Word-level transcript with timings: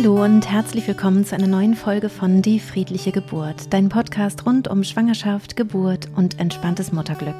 Hallo 0.00 0.22
und 0.22 0.48
herzlich 0.48 0.86
willkommen 0.86 1.24
zu 1.24 1.34
einer 1.34 1.48
neuen 1.48 1.74
Folge 1.74 2.08
von 2.08 2.40
Die 2.40 2.60
friedliche 2.60 3.10
Geburt, 3.10 3.72
dein 3.72 3.88
Podcast 3.88 4.46
rund 4.46 4.68
um 4.68 4.84
Schwangerschaft, 4.84 5.56
Geburt 5.56 6.06
und 6.14 6.38
entspanntes 6.38 6.92
Mutterglück. 6.92 7.34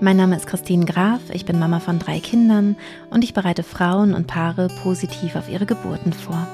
Mein 0.00 0.16
Name 0.16 0.34
ist 0.34 0.48
Christine 0.48 0.86
Graf, 0.86 1.20
ich 1.32 1.44
bin 1.44 1.56
Mama 1.56 1.78
von 1.78 2.00
drei 2.00 2.18
Kindern 2.18 2.74
und 3.10 3.22
ich 3.22 3.32
bereite 3.32 3.62
Frauen 3.62 4.12
und 4.12 4.26
Paare 4.26 4.66
positiv 4.82 5.36
auf 5.36 5.48
ihre 5.48 5.66
Geburten 5.66 6.12
vor. 6.12 6.48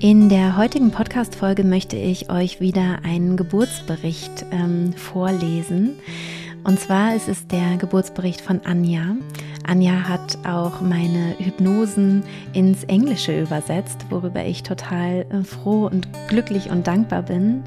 In 0.00 0.28
der 0.28 0.56
heutigen 0.56 0.90
Podcast-Folge 0.90 1.62
möchte 1.62 1.96
ich 1.96 2.28
euch 2.28 2.60
wieder 2.60 2.98
einen 3.04 3.36
Geburtsbericht 3.36 4.46
ähm, 4.50 4.94
vorlesen. 4.94 5.92
Und 6.64 6.80
zwar 6.80 7.14
ist 7.14 7.28
es 7.28 7.46
der 7.46 7.76
Geburtsbericht 7.76 8.40
von 8.40 8.62
Anja. 8.64 9.14
Anja 9.68 10.08
hat 10.08 10.38
auch 10.46 10.80
meine 10.80 11.36
Hypnosen 11.38 12.22
ins 12.54 12.84
Englische 12.84 13.38
übersetzt, 13.38 14.06
worüber 14.08 14.42
ich 14.42 14.62
total 14.62 15.26
äh, 15.30 15.44
froh 15.44 15.84
und 15.84 16.08
glücklich 16.28 16.70
und 16.70 16.86
dankbar 16.86 17.22
bin. 17.22 17.64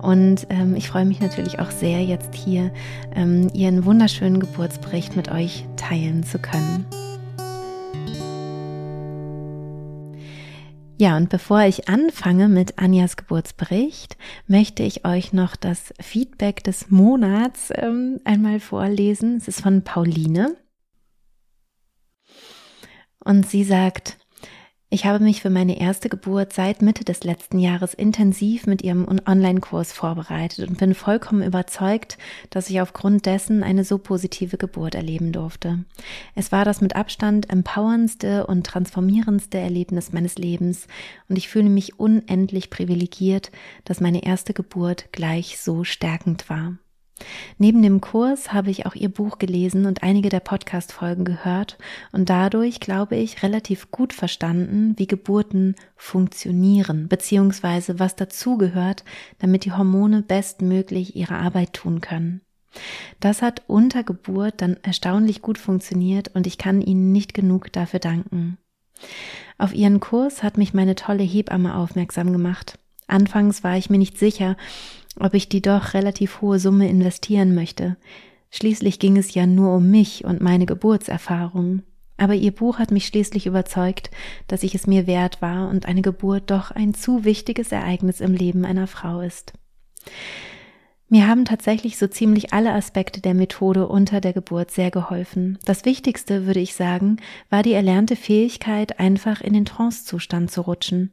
Und 0.00 0.46
ähm, 0.48 0.74
ich 0.76 0.88
freue 0.88 1.04
mich 1.04 1.20
natürlich 1.20 1.58
auch 1.58 1.70
sehr, 1.70 2.02
jetzt 2.02 2.34
hier 2.34 2.72
ähm, 3.14 3.50
ihren 3.52 3.84
wunderschönen 3.84 4.40
Geburtsbericht 4.40 5.14
mit 5.14 5.30
euch 5.30 5.66
teilen 5.76 6.22
zu 6.22 6.38
können. 6.38 6.86
Ja, 10.98 11.18
und 11.18 11.28
bevor 11.28 11.64
ich 11.64 11.86
anfange 11.86 12.48
mit 12.48 12.78
Anjas 12.78 13.18
Geburtsbericht, 13.18 14.16
möchte 14.46 14.84
ich 14.84 15.04
euch 15.04 15.34
noch 15.34 15.56
das 15.56 15.92
Feedback 16.00 16.64
des 16.64 16.90
Monats 16.90 17.68
ähm, 17.74 18.20
einmal 18.24 18.58
vorlesen. 18.58 19.36
Es 19.36 19.48
ist 19.48 19.60
von 19.60 19.82
Pauline. 19.82 20.56
Und 23.24 23.48
sie 23.48 23.64
sagt, 23.64 24.16
ich 24.94 25.06
habe 25.06 25.24
mich 25.24 25.40
für 25.40 25.48
meine 25.48 25.80
erste 25.80 26.10
Geburt 26.10 26.52
seit 26.52 26.82
Mitte 26.82 27.02
des 27.02 27.24
letzten 27.24 27.58
Jahres 27.58 27.94
intensiv 27.94 28.66
mit 28.66 28.82
ihrem 28.82 29.06
Online-Kurs 29.08 29.90
vorbereitet 29.90 30.68
und 30.68 30.76
bin 30.76 30.94
vollkommen 30.94 31.42
überzeugt, 31.42 32.18
dass 32.50 32.68
ich 32.68 32.78
aufgrund 32.82 33.24
dessen 33.24 33.62
eine 33.62 33.84
so 33.84 33.96
positive 33.96 34.58
Geburt 34.58 34.94
erleben 34.94 35.32
durfte. 35.32 35.86
Es 36.34 36.52
war 36.52 36.66
das 36.66 36.82
mit 36.82 36.94
Abstand 36.94 37.48
empowerndste 37.48 38.46
und 38.46 38.66
transformierendste 38.66 39.56
Erlebnis 39.56 40.12
meines 40.12 40.34
Lebens 40.34 40.86
und 41.26 41.38
ich 41.38 41.48
fühle 41.48 41.70
mich 41.70 41.98
unendlich 41.98 42.68
privilegiert, 42.68 43.50
dass 43.86 44.00
meine 44.02 44.22
erste 44.26 44.52
Geburt 44.52 45.10
gleich 45.10 45.58
so 45.58 45.84
stärkend 45.84 46.50
war. 46.50 46.76
Neben 47.58 47.82
dem 47.82 48.00
Kurs 48.00 48.52
habe 48.52 48.70
ich 48.70 48.86
auch 48.86 48.94
ihr 48.94 49.08
Buch 49.08 49.38
gelesen 49.38 49.86
und 49.86 50.02
einige 50.02 50.28
der 50.28 50.40
Podcast-Folgen 50.40 51.24
gehört 51.24 51.78
und 52.12 52.28
dadurch, 52.28 52.80
glaube 52.80 53.16
ich, 53.16 53.42
relativ 53.42 53.90
gut 53.90 54.12
verstanden, 54.12 54.94
wie 54.96 55.06
Geburten 55.06 55.74
funktionieren, 55.96 57.08
beziehungsweise 57.08 57.98
was 57.98 58.16
dazugehört, 58.16 59.04
damit 59.38 59.64
die 59.64 59.72
Hormone 59.72 60.22
bestmöglich 60.22 61.16
ihre 61.16 61.36
Arbeit 61.36 61.72
tun 61.72 62.00
können. 62.00 62.40
Das 63.20 63.42
hat 63.42 63.62
unter 63.66 64.02
Geburt 64.02 64.54
dann 64.58 64.76
erstaunlich 64.82 65.42
gut 65.42 65.58
funktioniert 65.58 66.30
und 66.34 66.46
ich 66.46 66.58
kann 66.58 66.80
Ihnen 66.80 67.12
nicht 67.12 67.34
genug 67.34 67.72
dafür 67.72 68.00
danken. 68.00 68.58
Auf 69.58 69.74
Ihren 69.74 70.00
Kurs 70.00 70.42
hat 70.42 70.58
mich 70.58 70.74
meine 70.74 70.94
tolle 70.94 71.22
Hebamme 71.22 71.76
aufmerksam 71.76 72.32
gemacht. 72.32 72.78
Anfangs 73.06 73.62
war 73.62 73.76
ich 73.76 73.90
mir 73.90 73.98
nicht 73.98 74.18
sicher, 74.18 74.56
ob 75.18 75.34
ich 75.34 75.48
die 75.48 75.62
doch 75.62 75.94
relativ 75.94 76.40
hohe 76.40 76.58
Summe 76.58 76.88
investieren 76.88 77.54
möchte. 77.54 77.96
Schließlich 78.50 78.98
ging 78.98 79.16
es 79.16 79.34
ja 79.34 79.46
nur 79.46 79.74
um 79.74 79.90
mich 79.90 80.24
und 80.24 80.40
meine 80.40 80.66
Geburtserfahrung. 80.66 81.82
Aber 82.18 82.34
ihr 82.34 82.52
Buch 82.52 82.78
hat 82.78 82.90
mich 82.90 83.06
schließlich 83.06 83.46
überzeugt, 83.46 84.10
dass 84.46 84.62
ich 84.62 84.74
es 84.74 84.86
mir 84.86 85.06
wert 85.06 85.42
war 85.42 85.68
und 85.68 85.86
eine 85.86 86.02
Geburt 86.02 86.50
doch 86.50 86.70
ein 86.70 86.94
zu 86.94 87.24
wichtiges 87.24 87.72
Ereignis 87.72 88.20
im 88.20 88.34
Leben 88.34 88.64
einer 88.64 88.86
Frau 88.86 89.20
ist. 89.20 89.54
Mir 91.08 91.28
haben 91.28 91.44
tatsächlich 91.44 91.98
so 91.98 92.06
ziemlich 92.06 92.54
alle 92.54 92.72
Aspekte 92.72 93.20
der 93.20 93.34
Methode 93.34 93.86
unter 93.86 94.20
der 94.22 94.32
Geburt 94.32 94.70
sehr 94.70 94.90
geholfen. 94.90 95.58
Das 95.66 95.84
Wichtigste, 95.84 96.46
würde 96.46 96.60
ich 96.60 96.74
sagen, 96.74 97.18
war 97.50 97.62
die 97.62 97.74
erlernte 97.74 98.16
Fähigkeit, 98.16 98.98
einfach 98.98 99.42
in 99.42 99.52
den 99.52 99.66
Trancezustand 99.66 100.50
zu 100.50 100.62
rutschen. 100.62 101.12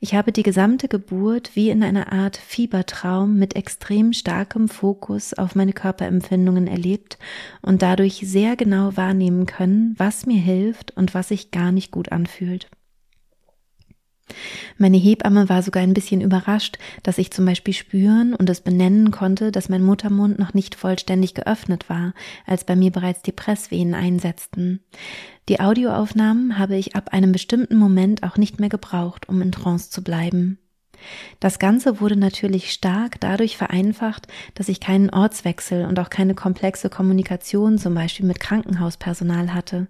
Ich 0.00 0.14
habe 0.14 0.32
die 0.32 0.42
gesamte 0.42 0.88
Geburt 0.88 1.52
wie 1.54 1.70
in 1.70 1.82
einer 1.82 2.12
Art 2.12 2.36
Fiebertraum 2.36 3.38
mit 3.38 3.56
extrem 3.56 4.12
starkem 4.12 4.68
Fokus 4.68 5.34
auf 5.34 5.54
meine 5.54 5.72
Körperempfindungen 5.72 6.66
erlebt 6.66 7.18
und 7.62 7.82
dadurch 7.82 8.22
sehr 8.24 8.56
genau 8.56 8.96
wahrnehmen 8.96 9.46
können, 9.46 9.94
was 9.96 10.26
mir 10.26 10.40
hilft 10.40 10.96
und 10.96 11.14
was 11.14 11.28
sich 11.28 11.50
gar 11.50 11.72
nicht 11.72 11.90
gut 11.90 12.12
anfühlt. 12.12 12.68
Meine 14.78 14.96
Hebamme 14.96 15.48
war 15.48 15.62
sogar 15.62 15.82
ein 15.82 15.94
bisschen 15.94 16.20
überrascht, 16.20 16.78
dass 17.02 17.18
ich 17.18 17.30
zum 17.30 17.44
Beispiel 17.44 17.74
spüren 17.74 18.34
und 18.34 18.48
es 18.48 18.60
benennen 18.60 19.10
konnte, 19.10 19.52
dass 19.52 19.68
mein 19.68 19.82
Muttermund 19.82 20.38
noch 20.38 20.54
nicht 20.54 20.74
vollständig 20.74 21.34
geöffnet 21.34 21.88
war, 21.88 22.14
als 22.46 22.64
bei 22.64 22.74
mir 22.74 22.90
bereits 22.90 23.22
die 23.22 23.32
Presswehen 23.32 23.94
einsetzten. 23.94 24.80
Die 25.48 25.60
Audioaufnahmen 25.60 26.58
habe 26.58 26.76
ich 26.76 26.96
ab 26.96 27.10
einem 27.12 27.32
bestimmten 27.32 27.76
Moment 27.76 28.22
auch 28.22 28.36
nicht 28.36 28.60
mehr 28.60 28.70
gebraucht, 28.70 29.28
um 29.28 29.42
in 29.42 29.52
Trance 29.52 29.90
zu 29.90 30.02
bleiben. 30.02 30.58
Das 31.40 31.58
Ganze 31.58 32.00
wurde 32.00 32.16
natürlich 32.16 32.72
stark 32.72 33.20
dadurch 33.20 33.56
vereinfacht, 33.56 34.28
dass 34.54 34.68
ich 34.68 34.80
keinen 34.80 35.10
Ortswechsel 35.10 35.84
und 35.84 35.98
auch 35.98 36.10
keine 36.10 36.34
komplexe 36.34 36.88
Kommunikation 36.88 37.78
zum 37.78 37.94
Beispiel 37.94 38.26
mit 38.26 38.40
Krankenhauspersonal 38.40 39.52
hatte. 39.52 39.86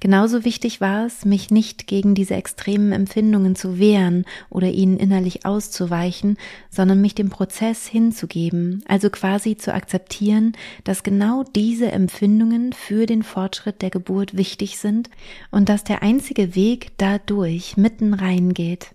Genauso 0.00 0.44
wichtig 0.44 0.80
war 0.80 1.06
es, 1.06 1.24
mich 1.24 1.50
nicht 1.50 1.86
gegen 1.86 2.14
diese 2.14 2.34
extremen 2.34 2.92
Empfindungen 2.92 3.56
zu 3.56 3.78
wehren 3.78 4.24
oder 4.50 4.68
ihnen 4.68 4.96
innerlich 4.98 5.44
auszuweichen, 5.44 6.36
sondern 6.70 7.00
mich 7.00 7.14
dem 7.14 7.30
Prozess 7.30 7.86
hinzugeben, 7.86 8.84
also 8.86 9.10
quasi 9.10 9.56
zu 9.56 9.74
akzeptieren, 9.74 10.52
dass 10.84 11.02
genau 11.02 11.44
diese 11.54 11.90
Empfindungen 11.90 12.72
für 12.72 13.06
den 13.06 13.22
Fortschritt 13.22 13.82
der 13.82 13.90
Geburt 13.90 14.36
wichtig 14.36 14.78
sind 14.78 15.10
und 15.50 15.68
dass 15.68 15.84
der 15.84 16.02
einzige 16.02 16.54
Weg 16.54 16.92
dadurch 16.98 17.76
mitten 17.76 18.14
reingeht. 18.14 18.94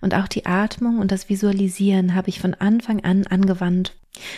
Und 0.00 0.14
auch 0.14 0.28
die 0.28 0.46
Atmung 0.46 0.98
und 0.98 1.10
das 1.10 1.28
Visualisieren 1.28 2.14
habe 2.14 2.28
ich 2.28 2.40
von 2.40 2.54
Anfang 2.54 3.02
an 3.04 3.26
angewandt, 3.26 3.96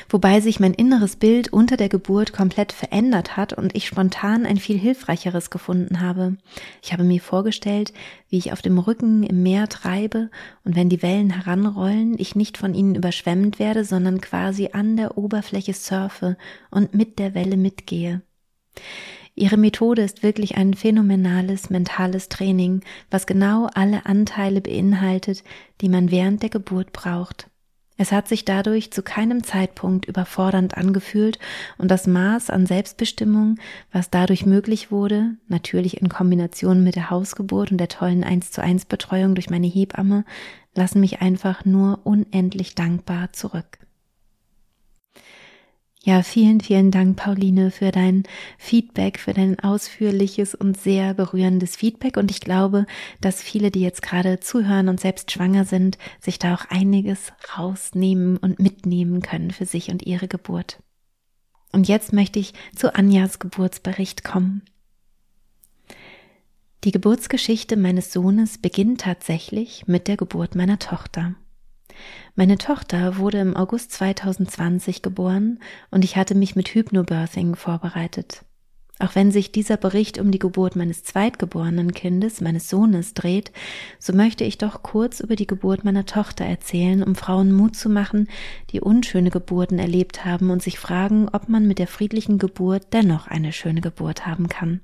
wobei 0.08 0.40
sich 0.40 0.60
mein 0.60 0.74
inneres 0.74 1.16
Bild 1.16 1.52
unter 1.52 1.76
der 1.76 1.88
Geburt 1.88 2.32
komplett 2.32 2.72
verändert 2.72 3.36
hat 3.36 3.52
und 3.52 3.74
ich 3.74 3.86
spontan 3.86 4.46
ein 4.46 4.56
viel 4.56 4.78
hilfreicheres 4.78 5.50
gefunden 5.50 6.00
habe. 6.00 6.36
Ich 6.82 6.92
habe 6.92 7.04
mir 7.04 7.20
vorgestellt, 7.20 7.92
wie 8.28 8.38
ich 8.38 8.52
auf 8.52 8.62
dem 8.62 8.78
Rücken 8.78 9.22
im 9.22 9.42
Meer 9.42 9.68
treibe 9.68 10.30
und 10.64 10.76
wenn 10.76 10.88
die 10.88 11.02
Wellen 11.02 11.30
heranrollen, 11.30 12.16
ich 12.18 12.34
nicht 12.34 12.56
von 12.56 12.74
ihnen 12.74 12.94
überschwemmt 12.94 13.58
werde, 13.58 13.84
sondern 13.84 14.20
quasi 14.20 14.70
an 14.72 14.96
der 14.96 15.18
Oberfläche 15.18 15.74
surfe 15.74 16.36
und 16.70 16.94
mit 16.94 17.18
der 17.18 17.34
Welle 17.34 17.56
mitgehe. 17.56 18.22
Ihre 19.38 19.56
Methode 19.56 20.02
ist 20.02 20.24
wirklich 20.24 20.56
ein 20.56 20.74
phänomenales 20.74 21.70
mentales 21.70 22.28
Training, 22.28 22.80
was 23.08 23.24
genau 23.24 23.68
alle 23.72 24.04
Anteile 24.04 24.60
beinhaltet, 24.60 25.44
die 25.80 25.88
man 25.88 26.10
während 26.10 26.42
der 26.42 26.50
Geburt 26.50 26.92
braucht. 26.92 27.48
Es 27.96 28.10
hat 28.10 28.26
sich 28.26 28.44
dadurch 28.44 28.90
zu 28.90 29.02
keinem 29.02 29.44
Zeitpunkt 29.44 30.06
überfordernd 30.06 30.76
angefühlt 30.76 31.38
und 31.78 31.88
das 31.88 32.08
Maß 32.08 32.50
an 32.50 32.66
Selbstbestimmung, 32.66 33.58
was 33.92 34.10
dadurch 34.10 34.44
möglich 34.44 34.90
wurde, 34.90 35.36
natürlich 35.46 36.00
in 36.00 36.08
Kombination 36.08 36.82
mit 36.82 36.96
der 36.96 37.10
Hausgeburt 37.10 37.70
und 37.70 37.78
der 37.78 37.88
tollen 37.88 38.24
1 38.24 38.50
zu 38.50 38.60
1 38.60 38.86
Betreuung 38.86 39.36
durch 39.36 39.50
meine 39.50 39.68
Hebamme, 39.68 40.24
lassen 40.74 40.98
mich 40.98 41.20
einfach 41.20 41.64
nur 41.64 42.00
unendlich 42.02 42.74
dankbar 42.74 43.32
zurück. 43.32 43.78
Ja, 46.08 46.22
vielen, 46.22 46.62
vielen 46.62 46.90
Dank, 46.90 47.18
Pauline, 47.18 47.70
für 47.70 47.90
dein 47.90 48.22
Feedback, 48.56 49.18
für 49.18 49.34
dein 49.34 49.60
ausführliches 49.60 50.54
und 50.54 50.80
sehr 50.80 51.12
berührendes 51.12 51.76
Feedback. 51.76 52.16
Und 52.16 52.30
ich 52.30 52.40
glaube, 52.40 52.86
dass 53.20 53.42
viele, 53.42 53.70
die 53.70 53.82
jetzt 53.82 54.00
gerade 54.00 54.40
zuhören 54.40 54.88
und 54.88 55.00
selbst 55.00 55.30
schwanger 55.30 55.66
sind, 55.66 55.98
sich 56.18 56.38
da 56.38 56.54
auch 56.54 56.64
einiges 56.70 57.34
rausnehmen 57.58 58.38
und 58.38 58.58
mitnehmen 58.58 59.20
können 59.20 59.50
für 59.50 59.66
sich 59.66 59.90
und 59.90 60.06
ihre 60.06 60.28
Geburt. 60.28 60.82
Und 61.72 61.88
jetzt 61.88 62.14
möchte 62.14 62.38
ich 62.38 62.54
zu 62.74 62.94
Anjas 62.94 63.38
Geburtsbericht 63.38 64.24
kommen. 64.24 64.62
Die 66.84 66.90
Geburtsgeschichte 66.90 67.76
meines 67.76 68.14
Sohnes 68.14 68.56
beginnt 68.56 69.02
tatsächlich 69.02 69.86
mit 69.86 70.08
der 70.08 70.16
Geburt 70.16 70.54
meiner 70.54 70.78
Tochter. 70.78 71.34
Meine 72.34 72.58
Tochter 72.58 73.16
wurde 73.16 73.38
im 73.38 73.56
August 73.56 73.92
2020 73.92 75.02
geboren 75.02 75.58
und 75.90 76.04
ich 76.04 76.16
hatte 76.16 76.34
mich 76.34 76.56
mit 76.56 76.68
Hypnobirthing 76.68 77.56
vorbereitet. 77.56 78.44
Auch 79.00 79.14
wenn 79.14 79.30
sich 79.30 79.52
dieser 79.52 79.76
Bericht 79.76 80.18
um 80.18 80.32
die 80.32 80.40
Geburt 80.40 80.74
meines 80.74 81.04
zweitgeborenen 81.04 81.92
Kindes, 81.92 82.40
meines 82.40 82.68
Sohnes, 82.68 83.14
dreht, 83.14 83.52
so 84.00 84.12
möchte 84.12 84.42
ich 84.42 84.58
doch 84.58 84.82
kurz 84.82 85.20
über 85.20 85.36
die 85.36 85.46
Geburt 85.46 85.84
meiner 85.84 86.04
Tochter 86.04 86.44
erzählen, 86.44 87.04
um 87.04 87.14
Frauen 87.14 87.52
Mut 87.52 87.76
zu 87.76 87.88
machen, 87.88 88.28
die 88.70 88.80
unschöne 88.80 89.30
Geburten 89.30 89.78
erlebt 89.78 90.24
haben 90.24 90.50
und 90.50 90.62
sich 90.62 90.80
fragen, 90.80 91.28
ob 91.32 91.48
man 91.48 91.68
mit 91.68 91.78
der 91.78 91.86
friedlichen 91.86 92.38
Geburt 92.38 92.88
dennoch 92.92 93.28
eine 93.28 93.52
schöne 93.52 93.80
Geburt 93.80 94.26
haben 94.26 94.48
kann. 94.48 94.80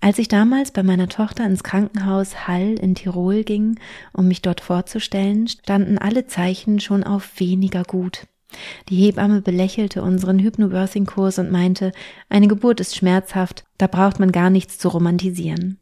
Als 0.00 0.18
ich 0.18 0.28
damals 0.28 0.70
bei 0.70 0.82
meiner 0.82 1.08
Tochter 1.08 1.44
ins 1.44 1.64
Krankenhaus 1.64 2.46
Hall 2.46 2.74
in 2.74 2.94
Tirol 2.94 3.42
ging, 3.42 3.80
um 4.12 4.28
mich 4.28 4.42
dort 4.42 4.60
vorzustellen, 4.60 5.48
standen 5.48 5.98
alle 5.98 6.26
Zeichen 6.26 6.78
schon 6.78 7.02
auf 7.02 7.40
weniger 7.40 7.82
gut. 7.82 8.26
Die 8.88 8.96
Hebamme 8.96 9.42
belächelte 9.42 10.02
unseren 10.02 10.38
Hypnobirthing-Kurs 10.38 11.38
und 11.38 11.50
meinte, 11.50 11.92
eine 12.28 12.48
Geburt 12.48 12.80
ist 12.80 12.96
schmerzhaft, 12.96 13.64
da 13.76 13.86
braucht 13.86 14.20
man 14.20 14.32
gar 14.32 14.50
nichts 14.50 14.78
zu 14.78 14.88
romantisieren. 14.88 15.78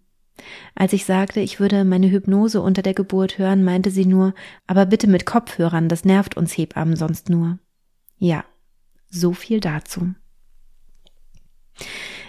Als 0.75 0.93
ich 0.93 1.05
sagte, 1.05 1.41
ich 1.41 1.61
würde 1.61 1.85
meine 1.85 2.11
Hypnose 2.11 2.61
unter 2.61 2.83
der 2.83 2.95
Geburt 2.95 3.39
hören, 3.39 3.65
meinte 3.65 3.91
sie 3.91 4.07
nur, 4.07 4.35
aber 4.67 4.87
bitte 4.87 5.07
mit 5.07 5.27
Kopfhörern, 5.27 5.89
das 5.89 6.05
nervt 6.05 6.37
uns 6.37 6.57
Hebammen 6.57 6.97
sonst 6.97 7.31
nur. 7.31 7.59
Ja, 8.19 8.45
so 9.09 9.33
viel 9.33 9.61
dazu. 9.61 10.15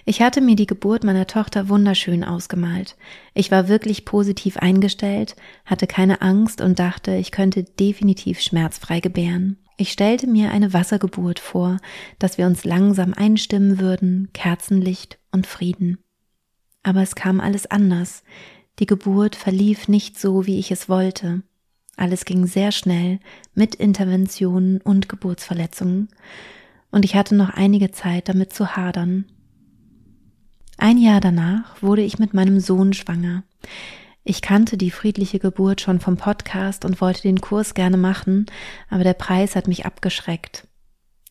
Ich 0.09 0.21
hatte 0.21 0.39
mir 0.39 0.56
die 0.56 0.68
Geburt 0.68 1.04
meiner 1.04 1.27
Tochter 1.27 1.68
wunderschön 1.68 2.24
ausgemalt. 2.24 2.95
Ich 3.33 3.51
war 3.51 3.68
wirklich 3.68 4.06
positiv 4.06 4.56
eingestellt, 4.56 5.36
hatte 5.65 5.86
keine 5.86 6.21
Angst 6.21 6.62
und 6.62 6.80
dachte, 6.80 7.15
ich 7.18 7.31
könnte 7.31 7.65
definitiv 7.65 8.39
schmerzfrei 8.39 9.01
gebären. 9.01 9.57
Ich 9.75 9.92
stellte 9.92 10.25
mir 10.25 10.51
eine 10.51 10.71
Wassergeburt 10.71 11.39
vor, 11.39 11.75
dass 12.19 12.38
wir 12.38 12.45
uns 12.45 12.63
langsam 12.63 13.13
einstimmen 13.13 13.80
würden, 13.80 14.30
Kerzenlicht 14.31 15.19
und 15.33 15.45
Frieden. 15.45 15.98
Aber 16.83 17.01
es 17.01 17.15
kam 17.15 17.42
alles 17.42 17.69
anders. 17.69 18.24
Die 18.80 18.86
Geburt 18.86 19.36
verlief 19.36 19.89
nicht 19.89 20.18
so, 20.18 20.45
wie 20.45 20.57
ich 20.57 20.71
es 20.71 20.88
wollte. 20.88 21.44
Alles 21.98 22.24
ging 22.24 22.48
sehr 22.48 22.71
schnell, 22.71 23.19
mit 23.56 23.75
Interventionen 23.75 24.80
und 24.80 25.10
Geburtsverletzungen, 25.10 26.07
und 26.92 27.03
ich 27.03 27.15
hatte 27.15 27.36
noch 27.36 27.50
einige 27.50 27.92
Zeit 27.92 28.30
damit 28.30 28.53
zu 28.53 28.77
hadern. 28.77 29.25
Ein 30.77 31.00
Jahr 31.00 31.21
danach 31.21 31.81
wurde 31.81 32.03
ich 32.03 32.19
mit 32.19 32.35
meinem 32.35 32.59
Sohn 32.59 32.94
schwanger. 32.94 33.44
Ich 34.24 34.44
kannte 34.44 34.77
die 34.77 34.91
friedliche 34.91 35.39
Geburt 35.39 35.81
schon 35.81 36.00
vom 36.00 36.18
Podcast 36.18 36.85
und 36.85 37.01
wollte 37.01 37.24
den 37.24 37.41
Kurs 37.41 37.74
gerne 37.74 37.97
machen, 37.97 38.45
aber 38.89 39.03
der 39.03 39.13
Preis 39.13 39.56
hat 39.56 39.68
mich 39.68 39.85
abgeschreckt. 39.88 40.68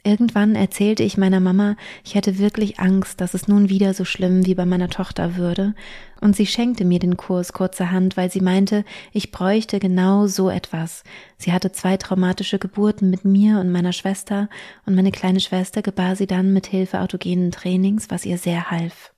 Irgendwann 0.02 0.54
erzählte 0.54 1.02
ich 1.02 1.16
meiner 1.16 1.40
Mama, 1.40 1.76
ich 2.04 2.14
hätte 2.14 2.38
wirklich 2.38 2.80
Angst, 2.80 3.20
dass 3.20 3.34
es 3.34 3.48
nun 3.48 3.68
wieder 3.68 3.92
so 3.92 4.04
schlimm 4.04 4.46
wie 4.46 4.54
bei 4.54 4.64
meiner 4.64 4.88
Tochter 4.88 5.36
würde, 5.36 5.74
und 6.20 6.34
sie 6.34 6.46
schenkte 6.46 6.84
mir 6.84 6.98
den 6.98 7.16
Kurs 7.16 7.52
kurzerhand, 7.52 8.16
weil 8.16 8.30
sie 8.30 8.40
meinte, 8.40 8.84
ich 9.12 9.30
bräuchte 9.32 9.78
genau 9.78 10.26
so 10.26 10.48
etwas. 10.48 11.04
Sie 11.38 11.52
hatte 11.52 11.72
zwei 11.72 11.96
traumatische 11.96 12.58
Geburten 12.58 13.10
mit 13.10 13.24
mir 13.24 13.58
und 13.58 13.70
meiner 13.70 13.92
Schwester, 13.92 14.48
und 14.86 14.94
meine 14.94 15.12
kleine 15.12 15.40
Schwester 15.40 15.82
gebar 15.82 16.16
sie 16.16 16.26
dann 16.26 16.52
mit 16.52 16.66
Hilfe 16.66 17.00
autogenen 17.00 17.50
Trainings, 17.50 18.08
was 18.08 18.24
ihr 18.24 18.38
sehr 18.38 18.70
half. 18.70 19.12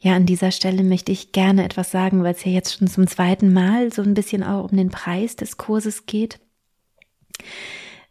Ja, 0.00 0.14
an 0.14 0.26
dieser 0.26 0.50
Stelle 0.50 0.82
möchte 0.82 1.12
ich 1.12 1.32
gerne 1.32 1.64
etwas 1.64 1.90
sagen, 1.90 2.22
weil 2.22 2.34
es 2.34 2.44
ja 2.44 2.52
jetzt 2.52 2.76
schon 2.78 2.88
zum 2.88 3.06
zweiten 3.06 3.52
Mal 3.52 3.92
so 3.92 4.02
ein 4.02 4.14
bisschen 4.14 4.42
auch 4.42 4.70
um 4.70 4.76
den 4.76 4.90
Preis 4.90 5.34
des 5.34 5.56
Kurses 5.56 6.04
geht. 6.04 6.40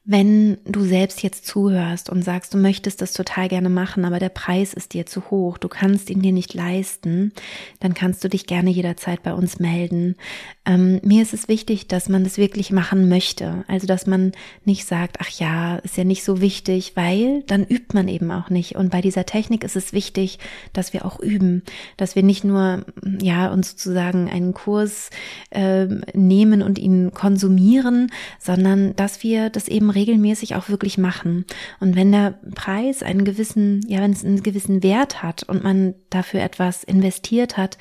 Wenn 0.05 0.57
du 0.65 0.81
selbst 0.81 1.23
jetzt 1.23 1.45
zuhörst 1.45 2.09
und 2.09 2.25
sagst, 2.25 2.53
du 2.53 2.57
möchtest 2.57 3.01
das 3.01 3.13
total 3.13 3.47
gerne 3.47 3.69
machen, 3.69 4.03
aber 4.03 4.19
der 4.19 4.27
Preis 4.27 4.73
ist 4.73 4.93
dir 4.93 5.05
zu 5.05 5.29
hoch, 5.29 5.57
du 5.57 5.69
kannst 5.69 6.09
ihn 6.09 6.21
dir 6.21 6.33
nicht 6.33 6.53
leisten, 6.53 7.31
dann 7.79 7.93
kannst 7.93 8.21
du 8.21 8.27
dich 8.27 8.45
gerne 8.45 8.69
jederzeit 8.69 9.23
bei 9.23 9.33
uns 9.33 9.59
melden. 9.59 10.15
Ähm, 10.65 10.99
mir 11.03 11.21
ist 11.21 11.33
es 11.33 11.47
wichtig, 11.47 11.87
dass 11.87 12.09
man 12.09 12.25
das 12.25 12.37
wirklich 12.37 12.69
machen 12.69 13.07
möchte. 13.07 13.63
Also, 13.69 13.87
dass 13.87 14.05
man 14.05 14.33
nicht 14.65 14.85
sagt, 14.85 15.17
ach 15.21 15.29
ja, 15.29 15.77
ist 15.77 15.95
ja 15.95 16.03
nicht 16.03 16.25
so 16.25 16.41
wichtig, 16.41 16.93
weil 16.95 17.43
dann 17.47 17.63
übt 17.63 17.93
man 17.93 18.09
eben 18.09 18.29
auch 18.31 18.49
nicht. 18.49 18.75
Und 18.75 18.89
bei 18.89 18.99
dieser 18.99 19.25
Technik 19.25 19.63
ist 19.63 19.77
es 19.77 19.93
wichtig, 19.93 20.37
dass 20.73 20.91
wir 20.91 21.05
auch 21.05 21.21
üben, 21.21 21.63
dass 21.95 22.17
wir 22.17 22.23
nicht 22.23 22.43
nur, 22.43 22.85
ja, 23.21 23.53
uns 23.53 23.71
sozusagen 23.71 24.29
einen 24.29 24.53
Kurs 24.53 25.11
äh, 25.49 25.85
nehmen 26.13 26.61
und 26.61 26.77
ihn 26.77 27.11
konsumieren, 27.13 28.11
sondern 28.37 28.97
dass 28.97 29.23
wir 29.23 29.49
das 29.49 29.69
eben 29.69 29.92
regelmäßig 29.93 30.55
auch 30.55 30.69
wirklich 30.69 30.97
machen. 30.97 31.45
Und 31.79 31.95
wenn 31.95 32.11
der 32.11 32.39
Preis 32.55 33.03
einen 33.03 33.25
gewissen, 33.25 33.81
ja, 33.87 34.01
wenn 34.01 34.11
es 34.11 34.25
einen 34.25 34.43
gewissen 34.43 34.83
Wert 34.83 35.23
hat 35.23 35.43
und 35.43 35.63
man 35.63 35.95
dafür 36.09 36.41
etwas 36.41 36.83
investiert 36.83 37.57
hat, 37.57 37.77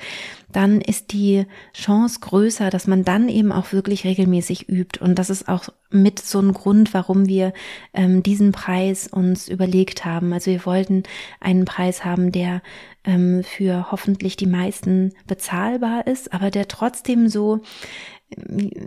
dann 0.51 0.81
ist 0.81 1.11
die 1.11 1.45
Chance 1.73 2.19
größer, 2.21 2.69
dass 2.69 2.87
man 2.87 3.03
dann 3.03 3.27
eben 3.29 3.51
auch 3.51 3.73
wirklich 3.73 4.03
regelmäßig 4.03 4.69
übt. 4.69 4.99
Und 4.99 5.19
das 5.19 5.29
ist 5.29 5.47
auch 5.47 5.69
mit 5.89 6.19
so 6.19 6.39
ein 6.39 6.53
Grund, 6.53 6.93
warum 6.93 7.27
wir 7.27 7.53
ähm, 7.93 8.23
diesen 8.23 8.51
Preis 8.51 9.07
uns 9.07 9.47
überlegt 9.47 10.05
haben. 10.05 10.33
Also 10.33 10.51
wir 10.51 10.65
wollten 10.65 11.03
einen 11.39 11.65
Preis 11.65 12.05
haben, 12.05 12.31
der 12.31 12.61
ähm, 13.03 13.43
für 13.43 13.91
hoffentlich 13.91 14.35
die 14.37 14.47
meisten 14.47 15.13
bezahlbar 15.27 16.07
ist, 16.07 16.33
aber 16.33 16.51
der 16.51 16.67
trotzdem 16.67 17.27
so, 17.27 17.61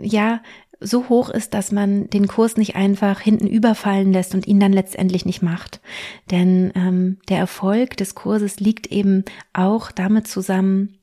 ja, 0.01 0.41
so 0.79 1.09
hoch 1.09 1.29
ist, 1.29 1.53
dass 1.53 1.71
man 1.71 2.09
den 2.09 2.27
Kurs 2.27 2.57
nicht 2.57 2.75
einfach 2.75 3.19
hinten 3.19 3.47
überfallen 3.47 4.13
lässt 4.13 4.35
und 4.35 4.47
ihn 4.47 4.59
dann 4.59 4.73
letztendlich 4.73 5.25
nicht 5.25 5.41
macht. 5.41 5.81
Denn 6.29 6.71
ähm, 6.75 7.17
der 7.29 7.39
Erfolg 7.39 7.97
des 7.97 8.15
Kurses 8.15 8.59
liegt 8.59 8.87
eben 8.87 9.23
auch 9.53 9.91
damit 9.91 10.27
zusammen, 10.27 10.96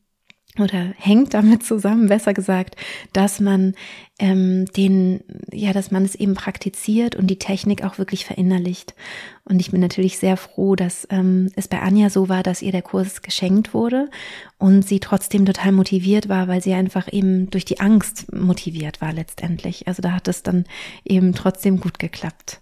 oder 0.58 0.92
hängt 0.96 1.34
damit 1.34 1.64
zusammen, 1.64 2.08
besser 2.08 2.32
gesagt, 2.32 2.76
dass 3.12 3.40
man 3.40 3.74
ähm, 4.20 4.66
den, 4.76 5.24
ja, 5.52 5.72
dass 5.72 5.90
man 5.90 6.04
es 6.04 6.14
eben 6.14 6.34
praktiziert 6.34 7.16
und 7.16 7.26
die 7.26 7.38
Technik 7.38 7.82
auch 7.82 7.98
wirklich 7.98 8.24
verinnerlicht. 8.24 8.94
Und 9.44 9.60
ich 9.60 9.72
bin 9.72 9.80
natürlich 9.80 10.18
sehr 10.18 10.36
froh, 10.36 10.76
dass 10.76 11.08
ähm, 11.10 11.50
es 11.56 11.66
bei 11.66 11.80
Anja 11.80 12.08
so 12.08 12.28
war, 12.28 12.44
dass 12.44 12.62
ihr 12.62 12.70
der 12.70 12.82
Kurs 12.82 13.22
geschenkt 13.22 13.74
wurde 13.74 14.08
und 14.58 14.86
sie 14.86 15.00
trotzdem 15.00 15.44
total 15.44 15.72
motiviert 15.72 16.28
war, 16.28 16.46
weil 16.46 16.62
sie 16.62 16.74
einfach 16.74 17.12
eben 17.12 17.50
durch 17.50 17.64
die 17.64 17.80
Angst 17.80 18.32
motiviert 18.32 19.00
war 19.00 19.12
letztendlich. 19.12 19.88
Also 19.88 20.02
da 20.02 20.12
hat 20.12 20.28
es 20.28 20.44
dann 20.44 20.64
eben 21.04 21.34
trotzdem 21.34 21.80
gut 21.80 21.98
geklappt. 21.98 22.60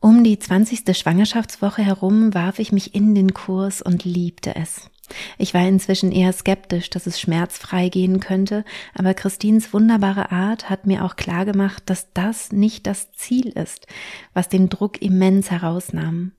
Um 0.00 0.24
die 0.24 0.38
20. 0.38 0.96
Schwangerschaftswoche 0.96 1.82
herum 1.82 2.32
warf 2.32 2.58
ich 2.58 2.70
mich 2.70 2.94
in 2.94 3.14
den 3.14 3.34
Kurs 3.34 3.82
und 3.82 4.04
liebte 4.04 4.54
es. 4.54 4.90
Ich 5.38 5.54
war 5.54 5.66
inzwischen 5.66 6.12
eher 6.12 6.32
skeptisch, 6.32 6.90
dass 6.90 7.06
es 7.06 7.20
schmerzfrei 7.20 7.88
gehen 7.88 8.20
könnte, 8.20 8.64
aber 8.94 9.14
Christines 9.14 9.72
wunderbare 9.72 10.32
Art 10.32 10.68
hat 10.70 10.86
mir 10.86 11.04
auch 11.04 11.16
klar 11.16 11.44
gemacht, 11.44 11.84
dass 11.86 12.12
das 12.12 12.52
nicht 12.52 12.86
das 12.86 13.12
Ziel 13.12 13.48
ist, 13.48 13.86
was 14.34 14.48
den 14.48 14.68
Druck 14.68 15.00
immens 15.02 15.50
herausnahm. 15.50 16.32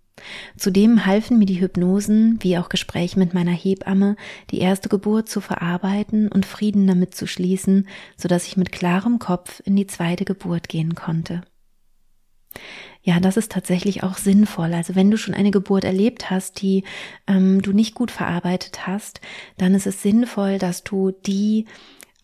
Zudem 0.57 1.05
halfen 1.05 1.37
mir 1.37 1.45
die 1.45 1.61
Hypnosen, 1.61 2.39
wie 2.41 2.57
auch 2.57 2.69
Gespräche 2.69 3.19
mit 3.19 3.33
meiner 3.33 3.51
Hebamme, 3.51 4.15
die 4.49 4.59
erste 4.59 4.89
Geburt 4.89 5.29
zu 5.29 5.41
verarbeiten 5.41 6.31
und 6.31 6.45
Frieden 6.45 6.87
damit 6.87 7.13
zu 7.15 7.27
schließen, 7.27 7.87
so 8.15 8.27
dass 8.27 8.47
ich 8.47 8.57
mit 8.57 8.71
klarem 8.71 9.19
Kopf 9.19 9.61
in 9.63 9.75
die 9.75 9.87
zweite 9.87 10.25
Geburt 10.25 10.69
gehen 10.69 10.95
konnte. 10.95 11.41
Ja, 13.03 13.19
das 13.19 13.37
ist 13.37 13.51
tatsächlich 13.51 14.03
auch 14.03 14.17
sinnvoll. 14.17 14.73
Also 14.73 14.95
wenn 14.95 15.09
du 15.09 15.17
schon 15.17 15.33
eine 15.33 15.51
Geburt 15.51 15.85
erlebt 15.85 16.29
hast, 16.29 16.61
die 16.61 16.83
ähm, 17.25 17.61
du 17.61 17.71
nicht 17.71 17.95
gut 17.95 18.11
verarbeitet 18.11 18.85
hast, 18.85 19.21
dann 19.57 19.73
ist 19.75 19.87
es 19.87 20.01
sinnvoll, 20.01 20.57
dass 20.57 20.83
du 20.83 21.11
die 21.11 21.65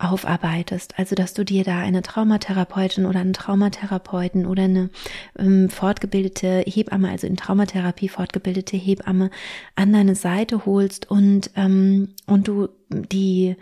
aufarbeitest. 0.04 1.00
Also 1.00 1.16
dass 1.16 1.34
du 1.34 1.46
dir 1.46 1.64
da 1.64 1.80
eine 1.80 2.02
Traumatherapeutin 2.02 3.06
oder 3.06 3.20
einen 3.20 3.34
Traumatherapeuten 3.34 4.46
oder 4.46 4.64
eine 4.64 4.90
ähm, 5.38 5.70
fortgebildete 5.70 6.64
Hebamme, 6.68 7.10
also 7.10 7.28
in 7.28 7.38
Traumatherapie 7.38 8.10
fortgebildete 8.10 8.76
Hebamme 8.76 9.30
an 9.76 9.94
deine 9.94 10.16
Seite 10.16 10.66
holst 10.66 11.10
und 11.10 11.52
ähm, 11.56 12.10
und 12.26 12.48
du 12.48 12.70
die 12.90 13.56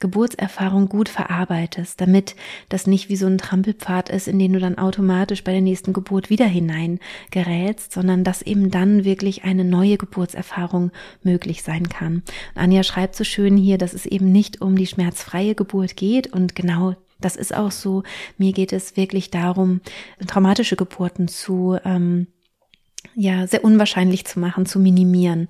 Geburtserfahrung 0.00 0.88
gut 0.88 1.08
verarbeitest, 1.08 2.00
damit 2.00 2.34
das 2.68 2.86
nicht 2.86 3.08
wie 3.08 3.16
so 3.16 3.26
ein 3.26 3.38
Trampelpfad 3.38 4.08
ist, 4.08 4.28
in 4.28 4.38
den 4.38 4.52
du 4.52 4.58
dann 4.58 4.78
automatisch 4.78 5.44
bei 5.44 5.52
der 5.52 5.60
nächsten 5.60 5.92
Geburt 5.92 6.30
wieder 6.30 6.46
hineingerätst, 6.46 7.92
sondern 7.92 8.24
dass 8.24 8.42
eben 8.42 8.70
dann 8.70 9.04
wirklich 9.04 9.44
eine 9.44 9.64
neue 9.64 9.98
Geburtserfahrung 9.98 10.90
möglich 11.22 11.62
sein 11.62 11.88
kann. 11.88 12.22
Und 12.54 12.62
Anja 12.62 12.82
schreibt 12.82 13.14
so 13.14 13.24
schön 13.24 13.56
hier, 13.56 13.78
dass 13.78 13.92
es 13.92 14.06
eben 14.06 14.32
nicht 14.32 14.60
um 14.60 14.76
die 14.76 14.86
schmerzfreie 14.86 15.54
Geburt 15.54 15.96
geht 15.96 16.32
und 16.32 16.54
genau 16.54 16.96
das 17.20 17.36
ist 17.36 17.54
auch 17.54 17.70
so. 17.70 18.02
Mir 18.38 18.52
geht 18.52 18.72
es 18.72 18.96
wirklich 18.96 19.30
darum, 19.30 19.82
traumatische 20.26 20.76
Geburten 20.76 21.28
zu 21.28 21.76
ähm, 21.84 22.28
ja 23.14 23.46
sehr 23.46 23.64
unwahrscheinlich 23.64 24.24
zu 24.26 24.40
machen, 24.40 24.66
zu 24.66 24.78
minimieren 24.78 25.48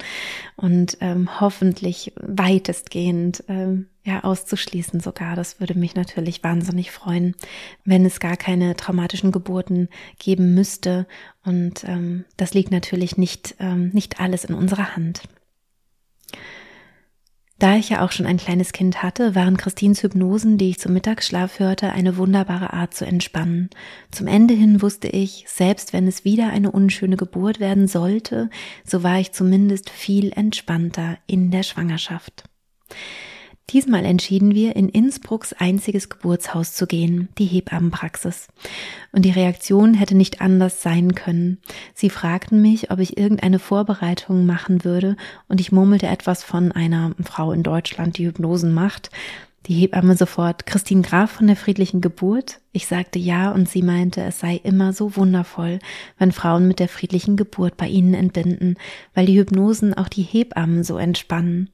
und 0.57 0.99
ähm, 1.01 1.41
hoffentlich 1.41 2.13
weitestgehend 2.17 3.45
ähm, 3.49 3.87
ja 4.05 4.25
auszuschließen 4.25 5.01
sogar. 5.01 5.37
Das 5.37 5.61
würde 5.61 5.75
mich 5.75 5.95
natürlich 5.95 6.43
wahnsinnig 6.43 6.91
freuen, 6.91 7.35
wenn 7.85 8.05
es 8.07 8.21
gar 8.21 8.37
keine 8.37 8.77
traumatischen 8.77 9.33
Geburten 9.33 9.89
geben 10.19 10.55
müsste. 10.55 11.07
Und 11.45 11.85
ähm, 11.85 12.25
das 12.37 12.55
liegt 12.55 12.71
natürlich 12.71 13.17
nicht 13.17 13.57
ähm, 13.59 13.91
nicht 13.91 14.21
alles 14.21 14.45
in 14.45 14.55
unserer 14.55 14.97
Hand. 14.97 15.23
Da 17.61 17.77
ich 17.77 17.91
ja 17.91 18.03
auch 18.03 18.11
schon 18.11 18.25
ein 18.25 18.39
kleines 18.39 18.73
Kind 18.73 19.03
hatte, 19.03 19.35
waren 19.35 19.59
Christins 19.59 20.03
Hypnosen, 20.03 20.57
die 20.57 20.71
ich 20.71 20.79
zum 20.79 20.95
Mittagsschlaf 20.95 21.59
hörte, 21.59 21.93
eine 21.93 22.17
wunderbare 22.17 22.73
Art 22.73 22.95
zu 22.95 23.05
entspannen. 23.05 23.69
Zum 24.11 24.29
Ende 24.29 24.55
hin 24.55 24.81
wusste 24.81 25.09
ich, 25.09 25.45
selbst 25.47 25.93
wenn 25.93 26.09
es 26.09 26.25
wieder 26.25 26.49
eine 26.49 26.71
unschöne 26.71 27.19
Geburt 27.19 27.61
werden 27.61 27.87
sollte, 27.87 28.49
so 28.83 29.03
war 29.03 29.21
ich 29.21 29.33
zumindest 29.33 29.91
viel 29.91 30.33
entspannter 30.33 31.19
in 31.27 31.51
der 31.51 31.63
Schwangerschaft. 31.63 32.45
Diesmal 33.73 34.05
entschieden 34.05 34.55
wir, 34.55 34.75
in 34.75 34.89
Innsbrucks 34.89 35.53
einziges 35.53 36.09
Geburtshaus 36.09 36.75
zu 36.75 36.89
gehen, 36.89 37.29
die 37.39 37.45
Hebammenpraxis. 37.45 38.49
Und 39.13 39.25
die 39.25 39.31
Reaktion 39.31 39.95
hätte 39.95 40.17
nicht 40.17 40.41
anders 40.41 40.83
sein 40.83 41.15
können. 41.15 41.59
Sie 41.95 42.11
fragten 42.11 42.61
mich, 42.61 42.91
ob 42.91 42.99
ich 42.99 43.17
irgendeine 43.17 43.61
Vorbereitung 43.61 44.45
machen 44.45 44.85
würde, 44.85 45.17
und 45.47 45.61
ich 45.61 45.71
murmelte 45.71 46.09
etwas 46.09 46.43
von 46.43 46.73
einer 46.73 47.15
Frau 47.23 47.53
in 47.53 47.63
Deutschland, 47.63 48.19
die 48.19 48.27
Hypnosen 48.27 48.75
macht. 48.75 49.11
Die 49.67 49.75
Hebamme 49.75 50.17
sofort, 50.17 50.67
Christine 50.67 51.03
Graf 51.03 51.31
von 51.31 51.47
der 51.47 51.55
friedlichen 51.55 52.01
Geburt? 52.01 52.61
Ich 52.73 52.87
sagte 52.87 53.19
ja 53.19 53.53
und 53.53 53.69
sie 53.69 53.83
meinte, 53.83 54.23
es 54.23 54.41
sei 54.41 54.59
immer 54.65 54.93
so 54.93 55.17
wundervoll, 55.17 55.79
wenn 56.19 56.33
Frauen 56.33 56.67
mit 56.67 56.81
der 56.81 56.89
friedlichen 56.89 57.37
Geburt 57.37 57.77
bei 57.77 57.87
ihnen 57.87 58.15
entbinden, 58.15 58.77
weil 59.15 59.27
die 59.27 59.39
Hypnosen 59.39 59.95
auch 59.95 60.09
die 60.09 60.23
Hebammen 60.23 60.83
so 60.83 60.97
entspannen. 60.97 61.71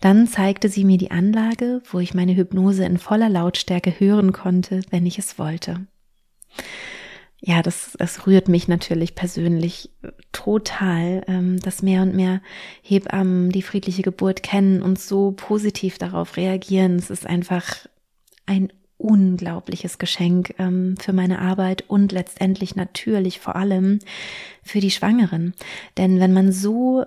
Dann 0.00 0.26
zeigte 0.26 0.68
sie 0.68 0.84
mir 0.84 0.98
die 0.98 1.10
Anlage, 1.10 1.82
wo 1.90 1.98
ich 2.00 2.14
meine 2.14 2.36
Hypnose 2.36 2.84
in 2.84 2.98
voller 2.98 3.28
Lautstärke 3.28 3.98
hören 3.98 4.32
konnte, 4.32 4.80
wenn 4.90 5.06
ich 5.06 5.18
es 5.18 5.38
wollte. 5.38 5.86
Ja, 7.40 7.62
das, 7.62 7.94
das 7.98 8.26
rührt 8.26 8.48
mich 8.48 8.66
natürlich 8.66 9.14
persönlich 9.14 9.90
total, 10.32 11.22
ähm, 11.28 11.60
dass 11.60 11.82
mehr 11.82 12.02
und 12.02 12.14
mehr 12.14 12.40
Hebammen 12.82 13.50
die 13.50 13.62
friedliche 13.62 14.02
Geburt 14.02 14.42
kennen 14.42 14.82
und 14.82 14.98
so 14.98 15.32
positiv 15.32 15.98
darauf 15.98 16.36
reagieren. 16.36 16.96
Es 16.96 17.10
ist 17.10 17.26
einfach 17.26 17.86
ein 18.46 18.72
unglaubliches 18.98 19.98
Geschenk 19.98 20.54
ähm, 20.58 20.96
für 20.98 21.12
meine 21.12 21.40
Arbeit 21.40 21.84
und 21.88 22.12
letztendlich 22.12 22.76
natürlich 22.76 23.40
vor 23.40 23.56
allem 23.56 23.98
für 24.62 24.80
die 24.80 24.90
Schwangeren. 24.90 25.54
Denn 25.98 26.18
wenn 26.18 26.32
man 26.32 26.52
so 26.52 27.04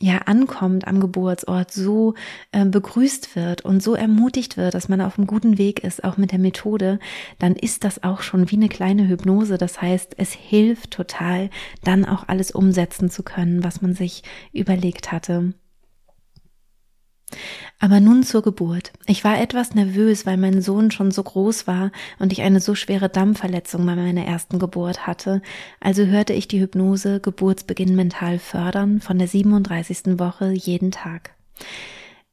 ja 0.00 0.18
ankommt 0.26 0.86
am 0.86 1.00
Geburtsort, 1.00 1.70
so 1.72 2.14
äh, 2.52 2.64
begrüßt 2.64 3.36
wird 3.36 3.64
und 3.64 3.82
so 3.82 3.94
ermutigt 3.94 4.56
wird, 4.56 4.74
dass 4.74 4.88
man 4.88 5.00
auf 5.00 5.18
einem 5.18 5.26
guten 5.26 5.58
Weg 5.58 5.84
ist, 5.84 6.04
auch 6.04 6.16
mit 6.16 6.32
der 6.32 6.38
Methode, 6.38 6.98
dann 7.38 7.54
ist 7.54 7.84
das 7.84 8.02
auch 8.02 8.22
schon 8.22 8.50
wie 8.50 8.56
eine 8.56 8.68
kleine 8.68 9.08
Hypnose. 9.08 9.58
Das 9.58 9.80
heißt, 9.80 10.14
es 10.18 10.32
hilft 10.32 10.92
total, 10.92 11.50
dann 11.84 12.04
auch 12.04 12.28
alles 12.28 12.50
umsetzen 12.50 13.10
zu 13.10 13.22
können, 13.22 13.64
was 13.64 13.82
man 13.82 13.94
sich 13.94 14.22
überlegt 14.52 15.12
hatte. 15.12 15.52
Aber 17.78 18.00
nun 18.00 18.22
zur 18.22 18.42
Geburt. 18.42 18.92
Ich 19.06 19.22
war 19.22 19.40
etwas 19.40 19.74
nervös, 19.74 20.26
weil 20.26 20.36
mein 20.36 20.62
Sohn 20.62 20.90
schon 20.90 21.10
so 21.10 21.22
groß 21.22 21.66
war 21.66 21.92
und 22.18 22.32
ich 22.32 22.42
eine 22.42 22.60
so 22.60 22.74
schwere 22.74 23.08
Dammverletzung 23.08 23.84
bei 23.86 23.94
meiner 23.94 24.24
ersten 24.24 24.58
Geburt 24.58 25.06
hatte. 25.06 25.42
Also 25.80 26.06
hörte 26.06 26.32
ich 26.32 26.48
die 26.48 26.60
Hypnose 26.60 27.20
Geburtsbeginn 27.20 27.94
mental 27.94 28.38
fördern 28.38 29.00
von 29.00 29.18
der 29.18 29.28
37. 29.28 30.18
Woche 30.18 30.50
jeden 30.50 30.90
Tag. 30.90 31.34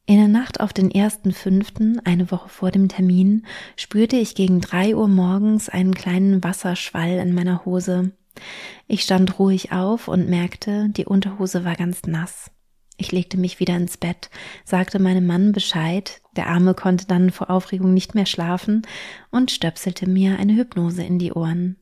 In 0.07 0.17
der 0.17 0.27
Nacht 0.27 0.59
auf 0.59 0.71
den 0.71 0.91
ersten 0.91 1.31
fünften, 1.31 1.99
eine 2.05 2.29
Woche 2.29 2.49
vor 2.49 2.69
dem 2.69 2.89
Termin, 2.89 3.45
spürte 3.75 4.17
ich 4.17 4.35
gegen 4.35 4.61
drei 4.61 4.95
Uhr 4.95 5.07
morgens 5.07 5.67
einen 5.67 5.95
kleinen 5.95 6.43
Wasserschwall 6.43 7.17
in 7.17 7.33
meiner 7.33 7.65
Hose. 7.65 8.11
Ich 8.87 9.01
stand 9.01 9.39
ruhig 9.39 9.71
auf 9.71 10.07
und 10.07 10.29
merkte, 10.29 10.89
die 10.89 11.05
Unterhose 11.05 11.65
war 11.65 11.75
ganz 11.75 12.03
nass. 12.03 12.51
Ich 12.97 13.11
legte 13.11 13.37
mich 13.37 13.59
wieder 13.59 13.75
ins 13.75 13.97
Bett, 13.97 14.29
sagte 14.63 14.99
meinem 14.99 15.25
Mann 15.25 15.51
Bescheid, 15.51 16.21
der 16.35 16.47
Arme 16.47 16.73
konnte 16.73 17.05
dann 17.07 17.31
vor 17.31 17.49
Aufregung 17.49 17.93
nicht 17.93 18.15
mehr 18.15 18.25
schlafen 18.25 18.83
und 19.31 19.51
stöpselte 19.51 20.09
mir 20.09 20.37
eine 20.39 20.55
Hypnose 20.55 21.03
in 21.03 21.19
die 21.19 21.33
Ohren. 21.33 21.75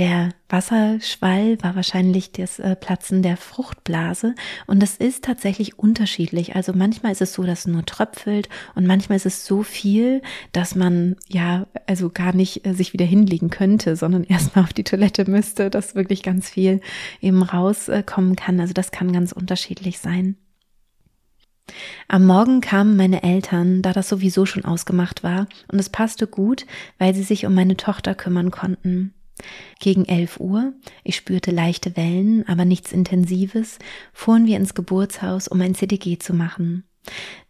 Der 0.00 0.30
Wasserschwall 0.48 1.62
war 1.62 1.76
wahrscheinlich 1.76 2.32
das 2.32 2.58
äh, 2.58 2.74
Platzen 2.74 3.20
der 3.20 3.36
Fruchtblase 3.36 4.34
und 4.66 4.82
das 4.82 4.96
ist 4.96 5.24
tatsächlich 5.24 5.78
unterschiedlich. 5.78 6.56
Also 6.56 6.72
manchmal 6.72 7.12
ist 7.12 7.20
es 7.20 7.34
so, 7.34 7.42
dass 7.42 7.60
es 7.60 7.66
nur 7.66 7.84
tröpfelt 7.84 8.48
und 8.74 8.86
manchmal 8.86 9.16
ist 9.16 9.26
es 9.26 9.44
so 9.44 9.62
viel, 9.62 10.22
dass 10.52 10.74
man 10.74 11.16
ja 11.28 11.66
also 11.86 12.08
gar 12.08 12.34
nicht 12.34 12.64
äh, 12.64 12.72
sich 12.72 12.94
wieder 12.94 13.04
hinlegen 13.04 13.50
könnte, 13.50 13.94
sondern 13.94 14.24
erstmal 14.28 14.64
auf 14.64 14.72
die 14.72 14.84
Toilette 14.84 15.30
müsste, 15.30 15.68
dass 15.68 15.94
wirklich 15.94 16.22
ganz 16.22 16.48
viel 16.48 16.80
eben 17.20 17.42
rauskommen 17.42 18.36
kann. 18.36 18.58
Also 18.58 18.72
das 18.72 18.92
kann 18.92 19.12
ganz 19.12 19.32
unterschiedlich 19.32 19.98
sein. 19.98 20.38
Am 22.08 22.24
Morgen 22.24 22.62
kamen 22.62 22.96
meine 22.96 23.22
Eltern, 23.22 23.82
da 23.82 23.92
das 23.92 24.08
sowieso 24.08 24.46
schon 24.46 24.64
ausgemacht 24.64 25.22
war, 25.22 25.46
und 25.70 25.78
es 25.78 25.90
passte 25.90 26.26
gut, 26.26 26.64
weil 26.96 27.14
sie 27.14 27.22
sich 27.22 27.44
um 27.44 27.54
meine 27.54 27.76
Tochter 27.76 28.14
kümmern 28.14 28.50
konnten. 28.50 29.12
Gegen 29.78 30.04
elf 30.04 30.40
Uhr, 30.40 30.72
ich 31.04 31.16
spürte 31.16 31.50
leichte 31.50 31.96
Wellen, 31.96 32.46
aber 32.48 32.64
nichts 32.64 32.92
Intensives, 32.92 33.78
fuhren 34.12 34.46
wir 34.46 34.56
ins 34.56 34.74
Geburtshaus, 34.74 35.48
um 35.48 35.60
ein 35.60 35.74
CDG 35.74 36.18
zu 36.18 36.34
machen. 36.34 36.84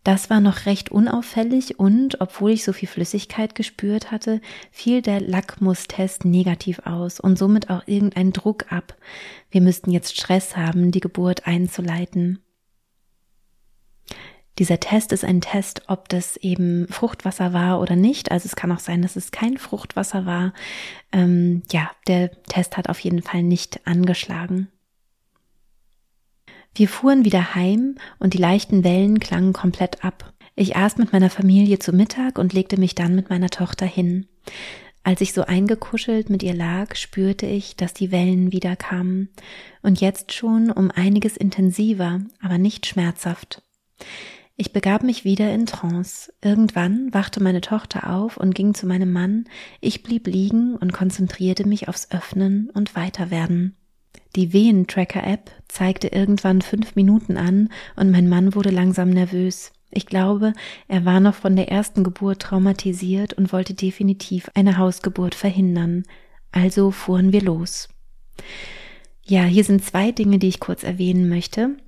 Das 0.04 0.30
war 0.30 0.40
noch 0.40 0.64
recht 0.64 0.90
unauffällig 0.90 1.78
und, 1.78 2.20
obwohl 2.20 2.52
ich 2.52 2.64
so 2.64 2.73
viel 2.73 2.88
Flüssigkeit 2.88 3.54
gespürt 3.54 4.11
hatte, 4.11 4.40
fiel 4.70 5.02
der 5.02 5.20
Lackmustest 5.20 6.25
negativ 6.25 6.80
aus 6.87 7.20
und 7.20 7.37
somit 7.37 7.68
auch 7.68 7.82
irgendein 7.87 8.32
Druck 8.32 8.73
ab. 8.73 8.97
Wir 9.50 9.61
müssten 9.61 9.90
jetzt 9.90 10.16
Stress 10.16 10.56
haben, 10.56 10.90
die 10.90 11.00
Geburt 11.00 11.47
einzuleiten. 11.47 12.38
Dieser 14.60 14.78
Test 14.78 15.12
ist 15.12 15.24
ein 15.24 15.40
Test, 15.40 15.84
ob 15.86 16.10
das 16.10 16.36
eben 16.36 16.86
Fruchtwasser 16.88 17.54
war 17.54 17.80
oder 17.80 17.96
nicht. 17.96 18.30
Also 18.30 18.44
es 18.44 18.56
kann 18.56 18.70
auch 18.70 18.78
sein, 18.78 19.00
dass 19.00 19.16
es 19.16 19.30
kein 19.30 19.56
Fruchtwasser 19.56 20.26
war. 20.26 20.52
Ähm, 21.12 21.62
ja, 21.72 21.90
der 22.06 22.42
Test 22.42 22.76
hat 22.76 22.90
auf 22.90 23.00
jeden 23.00 23.22
Fall 23.22 23.42
nicht 23.42 23.86
angeschlagen. 23.86 24.68
Wir 26.74 26.88
fuhren 26.88 27.24
wieder 27.24 27.54
heim 27.54 27.96
und 28.18 28.34
die 28.34 28.38
leichten 28.38 28.84
Wellen 28.84 29.18
klangen 29.18 29.54
komplett 29.54 30.04
ab. 30.04 30.34
Ich 30.56 30.76
aß 30.76 30.98
mit 30.98 31.10
meiner 31.10 31.30
Familie 31.30 31.78
zu 31.78 31.94
Mittag 31.94 32.36
und 32.38 32.52
legte 32.52 32.78
mich 32.78 32.94
dann 32.94 33.14
mit 33.14 33.30
meiner 33.30 33.48
Tochter 33.48 33.86
hin. 33.86 34.26
Als 35.02 35.22
ich 35.22 35.32
so 35.32 35.46
eingekuschelt 35.46 36.28
mit 36.28 36.42
ihr 36.42 36.54
lag, 36.54 36.96
spürte 36.96 37.46
ich, 37.46 37.76
dass 37.76 37.94
die 37.94 38.12
Wellen 38.12 38.52
wieder 38.52 38.76
kamen 38.76 39.30
und 39.80 40.02
jetzt 40.02 40.34
schon 40.34 40.70
um 40.70 40.90
einiges 40.90 41.38
intensiver, 41.38 42.20
aber 42.42 42.58
nicht 42.58 42.84
schmerzhaft. 42.84 43.62
Ich 44.60 44.74
begab 44.74 45.02
mich 45.02 45.24
wieder 45.24 45.50
in 45.54 45.64
Trance. 45.64 46.34
Irgendwann 46.42 47.14
wachte 47.14 47.42
meine 47.42 47.62
Tochter 47.62 48.10
auf 48.10 48.36
und 48.36 48.54
ging 48.54 48.74
zu 48.74 48.86
meinem 48.86 49.10
Mann. 49.10 49.46
Ich 49.80 50.02
blieb 50.02 50.26
liegen 50.26 50.76
und 50.76 50.92
konzentrierte 50.92 51.66
mich 51.66 51.88
aufs 51.88 52.10
Öffnen 52.10 52.68
und 52.68 52.94
Weiterwerden. 52.94 53.74
Die 54.36 54.52
Wehentracker-App 54.52 55.50
zeigte 55.66 56.08
irgendwann 56.08 56.60
fünf 56.60 56.94
Minuten 56.94 57.38
an 57.38 57.70
und 57.96 58.10
mein 58.10 58.28
Mann 58.28 58.54
wurde 58.54 58.68
langsam 58.68 59.08
nervös. 59.08 59.72
Ich 59.90 60.04
glaube, 60.04 60.52
er 60.88 61.06
war 61.06 61.20
noch 61.20 61.36
von 61.36 61.56
der 61.56 61.70
ersten 61.70 62.04
Geburt 62.04 62.42
traumatisiert 62.42 63.32
und 63.32 63.54
wollte 63.54 63.72
definitiv 63.72 64.50
eine 64.52 64.76
Hausgeburt 64.76 65.34
verhindern. 65.34 66.02
Also 66.52 66.90
fuhren 66.90 67.32
wir 67.32 67.40
los. 67.40 67.88
Ja, 69.24 69.44
hier 69.44 69.64
sind 69.64 69.82
zwei 69.82 70.12
Dinge, 70.12 70.38
die 70.38 70.48
ich 70.48 70.60
kurz 70.60 70.82
erwähnen 70.82 71.30
möchte. 71.30 71.78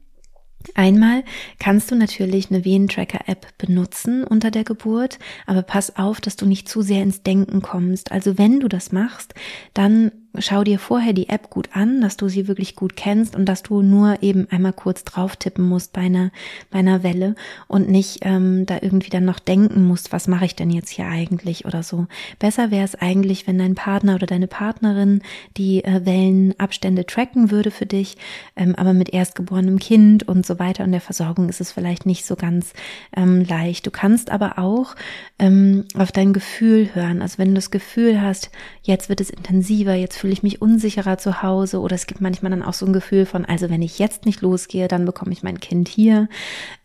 Einmal 0.74 1.24
kannst 1.58 1.90
du 1.90 1.96
natürlich 1.96 2.50
eine 2.50 2.64
Wehentracker-App 2.64 3.58
benutzen 3.58 4.24
unter 4.24 4.50
der 4.50 4.64
Geburt, 4.64 5.18
aber 5.46 5.62
pass 5.62 5.96
auf, 5.96 6.20
dass 6.20 6.36
du 6.36 6.46
nicht 6.46 6.68
zu 6.68 6.82
sehr 6.82 7.02
ins 7.02 7.22
Denken 7.22 7.62
kommst. 7.62 8.12
Also 8.12 8.38
wenn 8.38 8.60
du 8.60 8.68
das 8.68 8.92
machst, 8.92 9.34
dann 9.74 10.12
schau 10.38 10.64
dir 10.64 10.78
vorher 10.78 11.12
die 11.12 11.28
App 11.28 11.50
gut 11.50 11.68
an, 11.72 12.00
dass 12.00 12.16
du 12.16 12.28
sie 12.28 12.48
wirklich 12.48 12.74
gut 12.74 12.96
kennst 12.96 13.36
und 13.36 13.46
dass 13.46 13.62
du 13.62 13.82
nur 13.82 14.22
eben 14.22 14.46
einmal 14.50 14.72
kurz 14.72 15.04
drauf 15.04 15.36
tippen 15.36 15.68
musst 15.68 15.92
bei 15.92 16.02
einer, 16.02 16.30
bei 16.70 16.78
einer 16.78 17.02
Welle 17.02 17.34
und 17.68 17.88
nicht 17.88 18.20
ähm, 18.22 18.64
da 18.66 18.78
irgendwie 18.80 19.10
dann 19.10 19.24
noch 19.24 19.38
denken 19.38 19.84
musst, 19.84 20.12
was 20.12 20.28
mache 20.28 20.46
ich 20.46 20.56
denn 20.56 20.70
jetzt 20.70 20.88
hier 20.88 21.06
eigentlich 21.06 21.66
oder 21.66 21.82
so. 21.82 22.06
Besser 22.38 22.70
wäre 22.70 22.84
es 22.84 22.94
eigentlich, 22.94 23.46
wenn 23.46 23.58
dein 23.58 23.74
Partner 23.74 24.14
oder 24.14 24.26
deine 24.26 24.46
Partnerin 24.46 25.22
die 25.56 25.84
äh, 25.84 26.06
Wellenabstände 26.06 27.04
tracken 27.04 27.50
würde 27.50 27.70
für 27.70 27.86
dich, 27.86 28.16
ähm, 28.56 28.74
aber 28.76 28.94
mit 28.94 29.10
erstgeborenem 29.12 29.78
Kind 29.78 30.26
und 30.26 30.46
so 30.46 30.58
weiter 30.58 30.84
und 30.84 30.92
der 30.92 31.00
Versorgung 31.02 31.48
ist 31.50 31.60
es 31.60 31.72
vielleicht 31.72 32.06
nicht 32.06 32.24
so 32.24 32.36
ganz 32.36 32.72
ähm, 33.14 33.44
leicht. 33.44 33.86
Du 33.86 33.90
kannst 33.90 34.30
aber 34.30 34.58
auch 34.58 34.94
ähm, 35.38 35.84
auf 35.94 36.10
dein 36.10 36.32
Gefühl 36.32 36.94
hören. 36.94 37.20
Also 37.20 37.38
wenn 37.38 37.48
du 37.48 37.54
das 37.54 37.70
Gefühl 37.70 38.22
hast, 38.22 38.50
jetzt 38.82 39.08
wird 39.08 39.20
es 39.20 39.28
intensiver, 39.28 39.94
jetzt 39.94 40.21
fühle 40.22 40.34
ich 40.34 40.44
mich 40.44 40.62
unsicherer 40.62 41.18
zu 41.18 41.42
Hause 41.42 41.80
oder 41.80 41.96
es 41.96 42.06
gibt 42.06 42.20
manchmal 42.20 42.50
dann 42.50 42.62
auch 42.62 42.74
so 42.74 42.86
ein 42.86 42.92
Gefühl 42.92 43.26
von, 43.26 43.44
also 43.44 43.70
wenn 43.70 43.82
ich 43.82 43.98
jetzt 43.98 44.24
nicht 44.24 44.40
losgehe, 44.40 44.86
dann 44.86 45.04
bekomme 45.04 45.32
ich 45.32 45.42
mein 45.42 45.58
Kind 45.58 45.88
hier. 45.88 46.28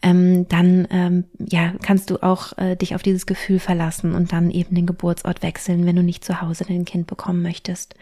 Ähm, 0.01 0.47
dann 0.47 0.87
ähm, 0.89 1.25
ja 1.37 1.73
kannst 1.83 2.09
du 2.09 2.23
auch 2.23 2.57
äh, 2.57 2.75
dich 2.75 2.95
auf 2.95 3.03
dieses 3.03 3.27
Gefühl 3.27 3.59
verlassen 3.59 4.15
und 4.15 4.33
dann 4.33 4.49
eben 4.49 4.73
den 4.73 4.87
Geburtsort 4.87 5.43
wechseln, 5.43 5.85
wenn 5.85 5.95
du 5.95 6.01
nicht 6.01 6.25
zu 6.25 6.41
Hause 6.41 6.65
dein 6.67 6.83
Kind 6.83 7.05
bekommen 7.05 7.43
möchtest. 7.43 7.93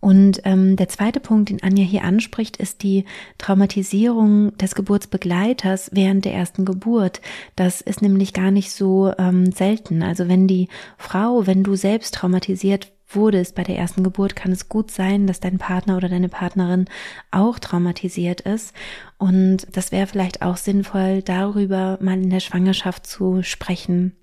Und 0.00 0.40
ähm, 0.42 0.74
der 0.74 0.88
zweite 0.88 1.20
Punkt, 1.20 1.50
den 1.50 1.62
Anja 1.62 1.84
hier 1.84 2.02
anspricht, 2.02 2.56
ist 2.56 2.82
die 2.82 3.04
Traumatisierung 3.38 4.58
des 4.58 4.74
Geburtsbegleiters 4.74 5.90
während 5.92 6.24
der 6.24 6.34
ersten 6.34 6.64
Geburt. 6.64 7.20
Das 7.54 7.80
ist 7.80 8.02
nämlich 8.02 8.32
gar 8.32 8.50
nicht 8.50 8.72
so 8.72 9.12
ähm, 9.16 9.52
selten. 9.52 10.02
Also 10.02 10.26
wenn 10.26 10.48
die 10.48 10.66
Frau, 10.98 11.46
wenn 11.46 11.62
du 11.62 11.76
selbst 11.76 12.14
traumatisiert 12.14 12.90
wurdest 13.14 13.54
bei 13.54 13.62
der 13.62 13.76
ersten 13.76 14.02
Geburt, 14.02 14.36
kann 14.36 14.52
es 14.52 14.68
gut 14.68 14.90
sein, 14.90 15.26
dass 15.26 15.40
dein 15.40 15.58
Partner 15.58 15.96
oder 15.96 16.08
deine 16.08 16.28
Partnerin 16.28 16.86
auch 17.30 17.58
traumatisiert 17.58 18.42
ist. 18.42 18.74
Und 19.18 19.66
das 19.72 19.92
wäre 19.92 20.06
vielleicht 20.06 20.42
auch 20.42 20.56
sinnvoll, 20.56 21.22
darüber 21.22 21.98
mal 22.00 22.20
in 22.20 22.30
der 22.30 22.40
Schwangerschaft 22.40 23.06
zu 23.06 23.42
sprechen. 23.42 24.16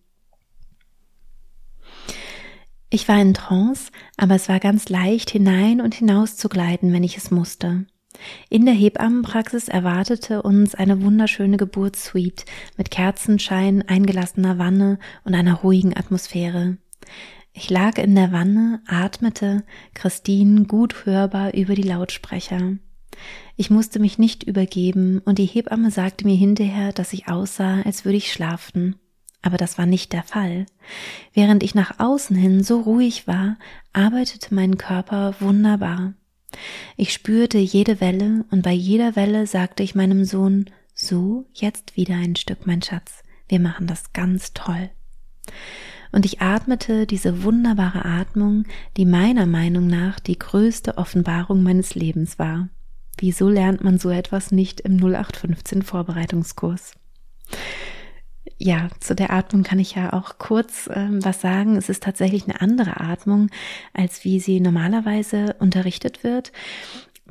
Ich 2.90 3.08
war 3.08 3.22
in 3.22 3.36
Trance, 3.36 3.92
aber 4.18 4.36
es 4.36 4.50
war 4.50 4.60
ganz 4.60 4.90
leicht 4.90 5.30
hinein 5.30 5.80
und 5.80 5.94
hinaus 5.94 6.38
zu 6.38 6.50
gleiten, 6.50 6.92
wenn 6.92 7.04
ich 7.04 7.18
es 7.18 7.30
musste. 7.30 7.86
In 8.50 8.66
der 8.66 8.74
Hebammenpraxis 8.74 9.68
erwartete 9.68 10.42
uns 10.42 10.74
eine 10.76 11.02
wunderschöne 11.02 11.58
Geburtssuite 11.58 12.46
mit 12.78 12.90
Kerzenschein, 12.90 13.88
eingelassener 13.88 14.58
Wanne 14.58 14.98
und 15.24 15.36
einer 15.36 15.56
ruhigen 15.56 15.96
Atmosphäre. 15.96 16.78
Ich 17.54 17.70
lag 17.70 17.98
in 17.98 18.16
der 18.16 18.32
Wanne, 18.32 18.82
atmete 18.88 19.64
Christine 19.94 20.66
gut 20.66 21.06
hörbar 21.06 21.54
über 21.54 21.76
die 21.76 21.84
Lautsprecher. 21.84 22.78
Ich 23.56 23.70
musste 23.70 24.00
mich 24.00 24.18
nicht 24.18 24.44
übergeben 24.44 25.20
und 25.26 25.40
die 25.40 25.46
Hebamme 25.46 25.92
sagte 25.92 26.26
mir 26.26 26.36
hinterher, 26.36 26.94
dass 26.94 27.14
ich 27.14 27.28
aussah, 27.28 27.82
als 27.82 28.06
würde 28.06 28.18
ich 28.18 28.32
schlafen. 28.32 28.96
Aber 29.42 29.58
das 29.58 29.78
war 29.78 29.86
nicht 29.86 30.14
der 30.14 30.24
Fall. 30.24 30.66
Während 31.34 31.64
ich 31.64 31.76
nach 31.76 32.00
außen 32.00 32.36
hin 32.36 32.64
so 32.64 32.82
ruhig 32.82 33.28
war, 33.28 33.58
arbeitete 33.94 34.54
mein 34.54 34.78
Körper 34.78 35.36
wunderbar. 35.40 36.14
Ich 36.98 37.14
spürte 37.14 37.58
jede 37.58 38.02
Welle 38.02 38.46
und 38.52 38.64
bei 38.64 38.74
jeder 38.74 39.16
Welle 39.16 39.48
sagte 39.48 39.84
ich 39.84 39.96
meinem 39.96 40.26
Sohn, 40.26 40.70
so, 40.94 41.46
jetzt 41.54 41.96
wieder 41.96 42.16
ein 42.16 42.36
Stück, 42.36 42.68
mein 42.68 42.82
Schatz. 42.82 43.24
Wir 43.48 43.60
machen 43.60 43.88
das 43.88 44.12
ganz 44.12 44.54
toll. 44.54 44.90
Und 46.12 46.26
ich 46.26 46.42
atmete 46.42 47.06
diese 47.06 47.44
wunderbare 47.44 48.06
Atmung, 48.06 48.66
die 48.98 49.06
meiner 49.06 49.46
Meinung 49.46 49.88
nach 49.88 50.20
die 50.20 50.40
größte 50.40 50.98
Offenbarung 50.98 51.64
meines 51.64 51.96
Lebens 51.96 52.40
war. 52.40 52.70
Wieso 53.18 53.50
lernt 53.50 53.84
man 53.84 54.00
so 54.00 54.10
etwas 54.10 54.52
nicht 54.52 54.80
im 54.82 54.98
0815 54.98 55.82
Vorbereitungskurs? 55.84 56.94
ja, 58.62 58.90
zu 59.00 59.16
der 59.16 59.32
Atmung 59.32 59.64
kann 59.64 59.80
ich 59.80 59.96
ja 59.96 60.12
auch 60.12 60.38
kurz 60.38 60.90
ähm, 60.94 61.24
was 61.24 61.40
sagen. 61.40 61.78
Es 61.78 61.88
ist 61.88 62.04
tatsächlich 62.04 62.44
eine 62.44 62.60
andere 62.60 63.00
Atmung, 63.00 63.50
als 63.94 64.26
wie 64.26 64.42
sie 64.42 64.60
normalerweise 64.60 65.56
unterrichtet 65.60 66.24
wird. 66.26 66.52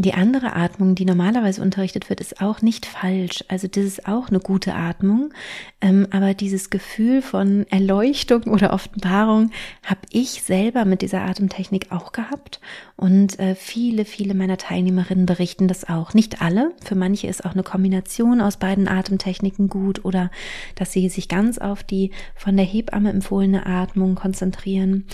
Die 0.00 0.14
andere 0.14 0.54
Atmung, 0.54 0.94
die 0.94 1.04
normalerweise 1.04 1.60
unterrichtet 1.60 2.08
wird, 2.08 2.20
ist 2.20 2.40
auch 2.40 2.62
nicht 2.62 2.86
falsch. 2.86 3.44
Also 3.48 3.66
das 3.66 3.84
ist 3.84 4.06
auch 4.06 4.28
eine 4.28 4.38
gute 4.38 4.74
Atmung. 4.74 5.34
Ähm, 5.80 6.06
aber 6.12 6.34
dieses 6.34 6.70
Gefühl 6.70 7.20
von 7.20 7.66
Erleuchtung 7.68 8.44
oder 8.44 8.72
Offenbarung 8.72 9.50
habe 9.84 10.00
ich 10.12 10.42
selber 10.42 10.84
mit 10.84 11.02
dieser 11.02 11.22
Atemtechnik 11.22 11.90
auch 11.90 12.12
gehabt. 12.12 12.60
Und 12.94 13.40
äh, 13.40 13.56
viele, 13.56 14.04
viele 14.04 14.34
meiner 14.34 14.56
Teilnehmerinnen 14.56 15.26
berichten 15.26 15.66
das 15.66 15.88
auch. 15.88 16.14
Nicht 16.14 16.40
alle. 16.42 16.70
Für 16.84 16.94
manche 16.94 17.26
ist 17.26 17.44
auch 17.44 17.54
eine 17.54 17.64
Kombination 17.64 18.40
aus 18.40 18.56
beiden 18.56 18.86
Atemtechniken 18.86 19.68
gut 19.68 20.04
oder 20.04 20.30
dass 20.76 20.92
sie 20.92 21.08
sich 21.08 21.28
ganz 21.28 21.58
auf 21.58 21.82
die 21.82 22.12
von 22.36 22.56
der 22.56 22.66
Hebamme 22.66 23.10
empfohlene 23.10 23.66
Atmung 23.66 24.14
konzentrieren. 24.14 25.06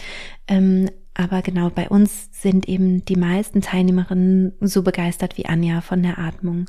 Ähm, 0.46 0.90
aber 1.14 1.42
genau, 1.42 1.70
bei 1.70 1.88
uns 1.88 2.28
sind 2.32 2.68
eben 2.68 3.04
die 3.04 3.14
meisten 3.14 3.62
Teilnehmerinnen 3.62 4.52
so 4.60 4.82
begeistert 4.82 5.38
wie 5.38 5.46
Anja 5.46 5.80
von 5.80 6.02
der 6.02 6.18
Atmung. 6.18 6.66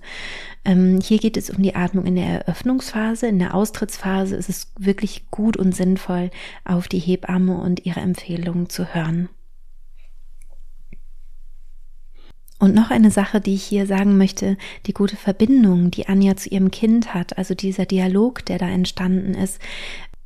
Ähm, 0.64 1.00
hier 1.02 1.18
geht 1.18 1.36
es 1.36 1.50
um 1.50 1.64
die 1.64 1.75
Atmung 1.75 2.06
in 2.06 2.16
der 2.16 2.46
Eröffnungsphase. 2.46 3.28
In 3.28 3.40
der 3.40 3.56
Austrittsphase 3.56 4.36
ist 4.36 4.50
es 4.50 4.72
wirklich 4.78 5.32
gut 5.32 5.58
und 5.58 5.75
sinnvoll, 5.75 6.30
auf 6.64 6.88
die 6.88 7.00
Hebamme 7.00 7.58
und 7.58 7.88
ihre 7.88 8.02
Empfehlungen 8.02 8.70
zu 8.70 8.94
hören. 8.94 9.30
Und 12.60 12.74
noch 12.74 12.92
eine 12.92 13.12
Sache, 13.12 13.42
die 13.42 13.56
ich 13.56 13.64
hier 13.64 13.86
sagen 13.88 14.18
möchte, 14.18 14.58
die 14.86 14.94
gute 14.94 15.18
Verbindung, 15.18 15.92
die 15.92 16.08
Anja 16.08 16.38
zu 16.38 16.50
ihrem 16.50 16.72
Kind 16.72 17.14
hat, 17.14 17.38
also 17.38 17.53
dieser 17.53 17.86
Dialog, 17.86 18.46
der 18.46 18.60
da 18.60 18.70
entstanden 18.70 19.34
ist, 19.34 19.60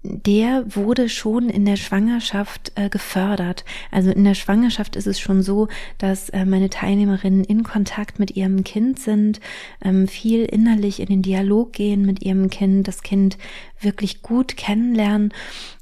der 0.02 0.64
wurde 0.76 1.10
schon 1.10 1.50
in 1.50 1.66
der 1.66 1.76
Schwangerschaft 1.76 2.72
äh, 2.76 2.88
gefördert. 2.90 3.66
Also 3.92 4.12
in 4.12 4.24
der 4.24 4.34
Schwangerschaft 4.34 4.96
ist 4.96 5.08
es 5.08 5.20
schon 5.20 5.42
so, 5.42 5.68
dass 5.98 6.30
äh, 6.30 6.46
meine 6.46 6.70
Teilnehmerinnen 6.70 7.44
in 7.44 7.64
Kontakt 7.64 8.18
mit 8.18 8.38
ihrem 8.38 8.64
Kind 8.64 9.00
sind, 9.00 9.42
ähm, 9.84 10.08
viel 10.08 10.46
innerlich 10.46 11.02
in 11.02 11.08
den 11.08 11.22
Dialog 11.22 11.74
gehen 11.74 12.06
mit 12.06 12.24
ihrem 12.24 12.50
Kind, 12.50 12.88
das 12.88 13.04
Kind 13.04 13.38
wirklich 13.82 14.22
gut 14.22 14.56
kennenlernen. 14.56 15.34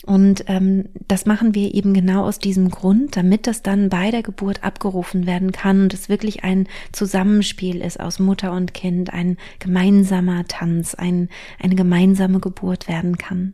Und 0.04 0.46
ähm, 0.48 0.86
das 1.08 1.28
machen 1.28 1.54
wir 1.54 1.76
eben 1.76 1.94
genau 1.94 2.24
aus 2.24 2.40
diesem 2.40 2.72
Grund, 2.72 3.16
damit 3.18 3.46
das 3.46 3.62
dann 3.62 3.90
bei 3.90 4.10
der 4.10 4.24
Geburt 4.24 4.64
abgerufen 4.64 5.28
werden 5.28 5.52
kann 5.52 5.84
und 5.84 5.94
es 5.94 6.10
wirklich 6.10 6.44
ein 6.44 6.68
Zusammenspiel 6.92 7.82
ist 7.82 8.00
aus 8.00 8.18
Mutter 8.18 8.52
und 8.52 8.74
Kind, 8.74 9.14
ein 9.14 9.38
gemeinsamer 9.60 10.46
Tanz, 10.48 10.96
ein, 10.96 11.30
eine 11.60 11.76
gemeinsame 11.76 12.40
Geburt 12.40 12.88
werden 12.88 13.20
kann. 13.20 13.54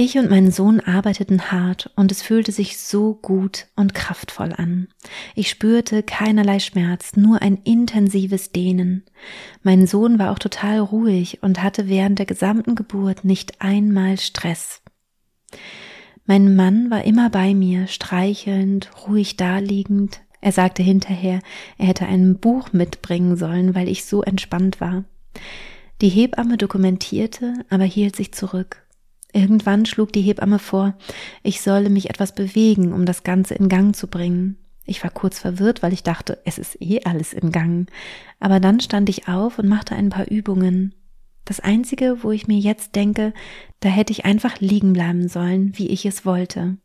Ich 0.00 0.16
und 0.16 0.30
mein 0.30 0.52
Sohn 0.52 0.78
arbeiteten 0.78 1.50
hart 1.50 1.90
und 1.96 2.12
es 2.12 2.22
fühlte 2.22 2.52
sich 2.52 2.78
so 2.78 3.14
gut 3.14 3.66
und 3.74 3.94
kraftvoll 3.94 4.52
an. 4.52 4.86
Ich 5.34 5.50
spürte 5.50 6.04
keinerlei 6.04 6.60
Schmerz, 6.60 7.16
nur 7.16 7.42
ein 7.42 7.56
intensives 7.64 8.52
Dehnen. 8.52 9.02
Mein 9.64 9.88
Sohn 9.88 10.20
war 10.20 10.30
auch 10.30 10.38
total 10.38 10.78
ruhig 10.78 11.42
und 11.42 11.64
hatte 11.64 11.88
während 11.88 12.20
der 12.20 12.26
gesamten 12.26 12.76
Geburt 12.76 13.24
nicht 13.24 13.60
einmal 13.60 14.18
Stress. 14.18 14.82
Mein 16.26 16.54
Mann 16.54 16.92
war 16.92 17.02
immer 17.02 17.28
bei 17.28 17.52
mir, 17.52 17.88
streichelnd, 17.88 18.90
ruhig 19.08 19.36
daliegend. 19.36 20.20
Er 20.40 20.52
sagte 20.52 20.84
hinterher, 20.84 21.40
er 21.76 21.86
hätte 21.86 22.06
ein 22.06 22.38
Buch 22.38 22.72
mitbringen 22.72 23.36
sollen, 23.36 23.74
weil 23.74 23.88
ich 23.88 24.04
so 24.04 24.22
entspannt 24.22 24.80
war. 24.80 25.02
Die 26.00 26.08
Hebamme 26.08 26.56
dokumentierte, 26.56 27.64
aber 27.70 27.84
hielt 27.84 28.14
sich 28.14 28.32
zurück. 28.32 28.84
Irgendwann 29.32 29.84
schlug 29.84 30.12
die 30.12 30.22
Hebamme 30.22 30.58
vor, 30.58 30.96
ich 31.42 31.60
solle 31.60 31.90
mich 31.90 32.08
etwas 32.08 32.34
bewegen, 32.34 32.92
um 32.92 33.04
das 33.04 33.24
Ganze 33.24 33.54
in 33.54 33.68
Gang 33.68 33.94
zu 33.94 34.06
bringen. 34.06 34.56
Ich 34.86 35.02
war 35.02 35.10
kurz 35.10 35.38
verwirrt, 35.38 35.82
weil 35.82 35.92
ich 35.92 36.02
dachte, 36.02 36.38
es 36.44 36.56
ist 36.56 36.80
eh 36.80 37.02
alles 37.04 37.34
in 37.34 37.52
Gang. 37.52 37.90
Aber 38.40 38.58
dann 38.58 38.80
stand 38.80 39.08
ich 39.10 39.28
auf 39.28 39.58
und 39.58 39.68
machte 39.68 39.94
ein 39.94 40.08
paar 40.08 40.28
Übungen. 40.28 40.94
Das 41.44 41.60
Einzige, 41.60 42.22
wo 42.22 42.30
ich 42.30 42.46
mir 42.46 42.58
jetzt 42.58 42.94
denke, 42.94 43.34
da 43.80 43.88
hätte 43.88 44.12
ich 44.12 44.24
einfach 44.24 44.60
liegen 44.60 44.92
bleiben 44.92 45.28
sollen, 45.28 45.76
wie 45.76 45.88
ich 45.88 46.06
es 46.06 46.24
wollte. 46.24 46.78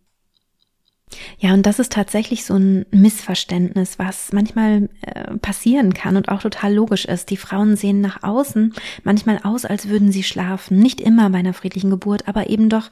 Ja, 1.39 1.53
und 1.53 1.65
das 1.65 1.79
ist 1.79 1.91
tatsächlich 1.91 2.45
so 2.45 2.55
ein 2.55 2.85
Missverständnis, 2.91 3.99
was 3.99 4.31
manchmal 4.31 4.89
äh, 5.01 5.37
passieren 5.37 5.93
kann 5.93 6.15
und 6.15 6.29
auch 6.29 6.41
total 6.41 6.73
logisch 6.73 7.05
ist. 7.05 7.29
Die 7.29 7.37
Frauen 7.37 7.75
sehen 7.75 8.01
nach 8.01 8.23
außen 8.23 8.73
manchmal 9.03 9.39
aus, 9.43 9.65
als 9.65 9.89
würden 9.89 10.11
sie 10.11 10.23
schlafen. 10.23 10.79
Nicht 10.79 11.01
immer 11.01 11.29
bei 11.29 11.39
einer 11.39 11.53
friedlichen 11.53 11.89
Geburt, 11.89 12.27
aber 12.27 12.49
eben 12.49 12.69
doch, 12.69 12.89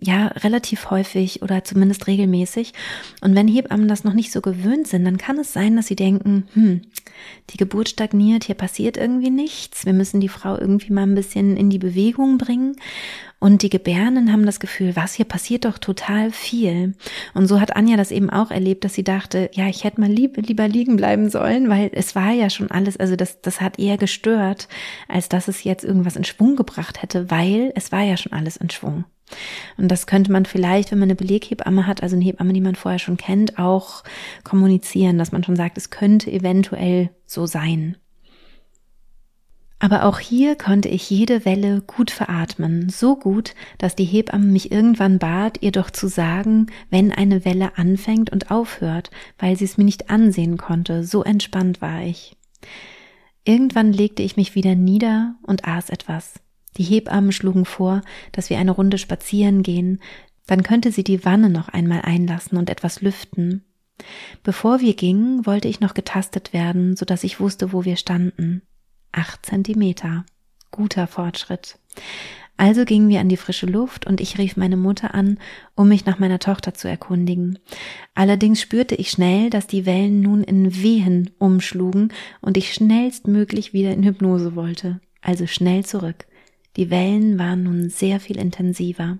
ja, 0.00 0.28
relativ 0.28 0.90
häufig 0.90 1.42
oder 1.42 1.64
zumindest 1.64 2.06
regelmäßig. 2.06 2.72
Und 3.20 3.34
wenn 3.34 3.48
Hebammen 3.48 3.88
das 3.88 4.04
noch 4.04 4.14
nicht 4.14 4.32
so 4.32 4.40
gewöhnt 4.40 4.86
sind, 4.86 5.04
dann 5.04 5.18
kann 5.18 5.38
es 5.38 5.52
sein, 5.52 5.76
dass 5.76 5.86
sie 5.86 5.96
denken, 5.96 6.48
hm, 6.54 6.82
die 7.50 7.56
Geburt 7.56 7.88
stagniert, 7.88 8.44
hier 8.44 8.54
passiert 8.54 8.96
irgendwie 8.96 9.30
nichts. 9.30 9.84
Wir 9.84 9.92
müssen 9.92 10.20
die 10.20 10.28
Frau 10.28 10.56
irgendwie 10.56 10.92
mal 10.92 11.02
ein 11.02 11.14
bisschen 11.14 11.56
in 11.56 11.70
die 11.70 11.78
Bewegung 11.78 12.38
bringen. 12.38 12.76
Und 13.40 13.62
die 13.62 13.70
Gebärenden 13.70 14.32
haben 14.32 14.44
das 14.44 14.60
Gefühl, 14.60 14.94
was 14.96 15.14
hier 15.14 15.24
passiert 15.24 15.64
doch 15.64 15.78
total 15.78 16.30
viel. 16.30 16.94
Und 17.32 17.46
so 17.46 17.58
hat 17.58 17.74
Anja 17.74 17.96
das 17.96 18.10
eben 18.10 18.28
auch 18.28 18.50
erlebt, 18.50 18.84
dass 18.84 18.94
sie 18.94 19.02
dachte, 19.02 19.50
ja, 19.54 19.66
ich 19.66 19.82
hätte 19.82 20.00
mal 20.00 20.10
lieb, 20.10 20.36
lieber 20.36 20.68
liegen 20.68 20.96
bleiben 20.96 21.30
sollen, 21.30 21.70
weil 21.70 21.90
es 21.94 22.14
war 22.14 22.32
ja 22.32 22.50
schon 22.50 22.70
alles, 22.70 22.98
also 22.98 23.16
das, 23.16 23.40
das 23.40 23.62
hat 23.62 23.78
eher 23.78 23.96
gestört, 23.96 24.68
als 25.08 25.30
dass 25.30 25.48
es 25.48 25.64
jetzt 25.64 25.84
irgendwas 25.84 26.16
in 26.16 26.24
Schwung 26.24 26.54
gebracht 26.54 27.02
hätte, 27.02 27.30
weil 27.30 27.72
es 27.74 27.90
war 27.90 28.02
ja 28.02 28.18
schon 28.18 28.32
alles 28.32 28.58
in 28.58 28.68
Schwung. 28.68 29.04
Und 29.78 29.88
das 29.88 30.06
könnte 30.06 30.32
man 30.32 30.44
vielleicht, 30.44 30.90
wenn 30.90 30.98
man 30.98 31.08
eine 31.08 31.16
Beleghebamme 31.16 31.86
hat, 31.86 32.02
also 32.02 32.16
eine 32.16 32.24
Hebamme, 32.24 32.52
die 32.52 32.60
man 32.60 32.74
vorher 32.74 32.98
schon 32.98 33.16
kennt, 33.16 33.58
auch 33.58 34.02
kommunizieren, 34.44 35.18
dass 35.18 35.32
man 35.32 35.44
schon 35.44 35.56
sagt, 35.56 35.78
es 35.78 35.88
könnte 35.88 36.30
eventuell 36.30 37.10
so 37.26 37.46
sein. 37.46 37.96
Aber 39.82 40.04
auch 40.04 40.18
hier 40.18 40.56
konnte 40.56 40.90
ich 40.90 41.08
jede 41.08 41.46
Welle 41.46 41.80
gut 41.80 42.10
veratmen, 42.10 42.90
so 42.90 43.16
gut, 43.16 43.54
dass 43.78 43.96
die 43.96 44.04
Hebamme 44.04 44.44
mich 44.44 44.70
irgendwann 44.70 45.18
bat, 45.18 45.62
ihr 45.62 45.72
doch 45.72 45.90
zu 45.90 46.06
sagen, 46.06 46.66
wenn 46.90 47.10
eine 47.12 47.46
Welle 47.46 47.78
anfängt 47.78 48.30
und 48.30 48.50
aufhört, 48.50 49.10
weil 49.38 49.56
sie 49.56 49.64
es 49.64 49.78
mir 49.78 49.84
nicht 49.84 50.10
ansehen 50.10 50.58
konnte, 50.58 51.02
so 51.02 51.24
entspannt 51.24 51.80
war 51.80 52.02
ich. 52.02 52.36
Irgendwann 53.44 53.94
legte 53.94 54.22
ich 54.22 54.36
mich 54.36 54.54
wieder 54.54 54.74
nieder 54.74 55.36
und 55.44 55.66
aß 55.66 55.88
etwas. 55.88 56.34
Die 56.76 56.84
Hebammen 56.84 57.32
schlugen 57.32 57.64
vor, 57.64 58.02
dass 58.32 58.50
wir 58.50 58.58
eine 58.58 58.72
Runde 58.72 58.98
spazieren 58.98 59.62
gehen, 59.62 60.00
dann 60.46 60.62
könnte 60.62 60.92
sie 60.92 61.04
die 61.04 61.24
Wanne 61.24 61.48
noch 61.48 61.68
einmal 61.68 62.02
einlassen 62.02 62.58
und 62.58 62.68
etwas 62.68 63.00
lüften. 63.00 63.64
Bevor 64.42 64.80
wir 64.80 64.94
gingen, 64.94 65.46
wollte 65.46 65.68
ich 65.68 65.80
noch 65.80 65.94
getastet 65.94 66.52
werden, 66.52 66.96
so 66.96 67.06
dass 67.06 67.24
ich 67.24 67.40
wusste, 67.40 67.72
wo 67.72 67.86
wir 67.86 67.96
standen. 67.96 68.62
Acht 69.12 69.46
Zentimeter. 69.46 70.24
Guter 70.70 71.06
Fortschritt. 71.06 71.78
Also 72.56 72.84
gingen 72.84 73.08
wir 73.08 73.20
an 73.20 73.30
die 73.30 73.38
frische 73.38 73.64
Luft 73.64 74.06
und 74.06 74.20
ich 74.20 74.36
rief 74.36 74.56
meine 74.58 74.76
Mutter 74.76 75.14
an, 75.14 75.38
um 75.74 75.88
mich 75.88 76.04
nach 76.04 76.18
meiner 76.18 76.38
Tochter 76.38 76.74
zu 76.74 76.88
erkundigen. 76.88 77.58
Allerdings 78.14 78.60
spürte 78.60 78.94
ich 78.94 79.10
schnell, 79.10 79.48
dass 79.48 79.66
die 79.66 79.86
Wellen 79.86 80.20
nun 80.20 80.44
in 80.44 80.76
Wehen 80.82 81.30
umschlugen 81.38 82.12
und 82.42 82.58
ich 82.58 82.74
schnellstmöglich 82.74 83.72
wieder 83.72 83.92
in 83.92 84.04
Hypnose 84.04 84.56
wollte. 84.56 85.00
Also 85.22 85.46
schnell 85.46 85.86
zurück. 85.86 86.26
Die 86.76 86.90
Wellen 86.90 87.38
waren 87.38 87.62
nun 87.62 87.88
sehr 87.88 88.20
viel 88.20 88.36
intensiver. 88.36 89.18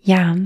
Ja, 0.00 0.36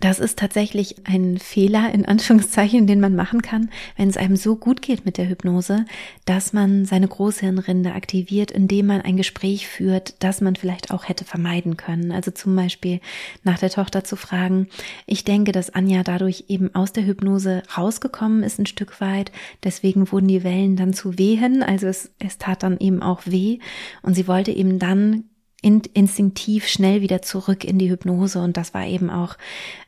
das 0.00 0.20
ist 0.20 0.38
tatsächlich 0.38 0.96
ein 1.04 1.38
Fehler 1.38 1.92
in 1.92 2.04
Anführungszeichen, 2.04 2.86
den 2.86 3.00
man 3.00 3.16
machen 3.16 3.42
kann, 3.42 3.68
wenn 3.96 4.08
es 4.08 4.16
einem 4.16 4.36
so 4.36 4.54
gut 4.54 4.80
geht 4.80 5.04
mit 5.04 5.18
der 5.18 5.28
Hypnose, 5.28 5.86
dass 6.24 6.52
man 6.52 6.84
seine 6.84 7.08
Großhirnrinde 7.08 7.92
aktiviert, 7.92 8.52
indem 8.52 8.86
man 8.86 9.00
ein 9.00 9.16
Gespräch 9.16 9.66
führt, 9.66 10.14
das 10.22 10.40
man 10.40 10.54
vielleicht 10.54 10.92
auch 10.92 11.08
hätte 11.08 11.24
vermeiden 11.24 11.76
können. 11.76 12.12
Also 12.12 12.30
zum 12.30 12.54
Beispiel 12.54 13.00
nach 13.42 13.58
der 13.58 13.70
Tochter 13.70 14.04
zu 14.04 14.14
fragen. 14.14 14.68
Ich 15.06 15.24
denke, 15.24 15.50
dass 15.50 15.70
Anja 15.70 16.04
dadurch 16.04 16.44
eben 16.46 16.72
aus 16.76 16.92
der 16.92 17.04
Hypnose 17.04 17.64
rausgekommen 17.76 18.44
ist 18.44 18.60
ein 18.60 18.66
Stück 18.66 19.00
weit. 19.00 19.32
Deswegen 19.64 20.12
wurden 20.12 20.28
die 20.28 20.44
Wellen 20.44 20.76
dann 20.76 20.94
zu 20.94 21.18
wehen. 21.18 21.64
Also 21.64 21.88
es, 21.88 22.12
es 22.20 22.38
tat 22.38 22.62
dann 22.62 22.78
eben 22.78 23.02
auch 23.02 23.22
weh. 23.26 23.58
Und 24.02 24.14
sie 24.14 24.28
wollte 24.28 24.52
eben 24.52 24.78
dann 24.78 25.24
instinktiv 25.62 26.68
schnell 26.68 27.00
wieder 27.00 27.22
zurück 27.22 27.64
in 27.64 27.78
die 27.78 27.90
Hypnose 27.90 28.40
und 28.40 28.56
das 28.56 28.74
war 28.74 28.86
eben 28.86 29.10
auch, 29.10 29.36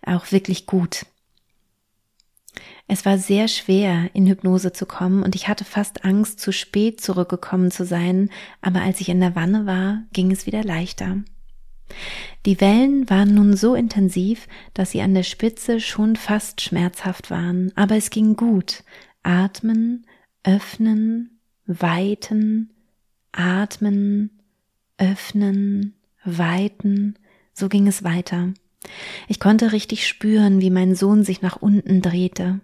auch 0.04 0.32
wirklich 0.32 0.66
gut. 0.66 1.06
Es 2.88 3.04
war 3.04 3.18
sehr 3.18 3.46
schwer, 3.46 4.10
in 4.14 4.26
Hypnose 4.26 4.72
zu 4.72 4.84
kommen 4.84 5.22
und 5.22 5.36
ich 5.36 5.46
hatte 5.46 5.64
fast 5.64 6.04
Angst, 6.04 6.40
zu 6.40 6.52
spät 6.52 7.00
zurückgekommen 7.00 7.70
zu 7.70 7.84
sein, 7.84 8.30
aber 8.60 8.82
als 8.82 9.00
ich 9.00 9.08
in 9.08 9.20
der 9.20 9.36
Wanne 9.36 9.64
war, 9.64 10.02
ging 10.12 10.32
es 10.32 10.46
wieder 10.46 10.64
leichter. 10.64 11.18
Die 12.46 12.60
Wellen 12.60 13.08
waren 13.08 13.34
nun 13.34 13.56
so 13.56 13.74
intensiv, 13.74 14.48
dass 14.74 14.90
sie 14.90 15.02
an 15.02 15.14
der 15.14 15.22
Spitze 15.22 15.80
schon 15.80 16.16
fast 16.16 16.60
schmerzhaft 16.60 17.30
waren, 17.30 17.72
aber 17.76 17.96
es 17.96 18.10
ging 18.10 18.34
gut. 18.34 18.82
Atmen, 19.22 20.06
öffnen, 20.42 21.40
weiten, 21.66 22.72
atmen, 23.32 24.39
öffnen, 25.00 25.94
weiten, 26.24 27.18
so 27.52 27.68
ging 27.68 27.88
es 27.88 28.04
weiter. 28.04 28.52
Ich 29.28 29.40
konnte 29.40 29.72
richtig 29.72 30.06
spüren, 30.06 30.60
wie 30.60 30.70
mein 30.70 30.94
Sohn 30.94 31.24
sich 31.24 31.42
nach 31.42 31.56
unten 31.56 32.02
drehte. 32.02 32.60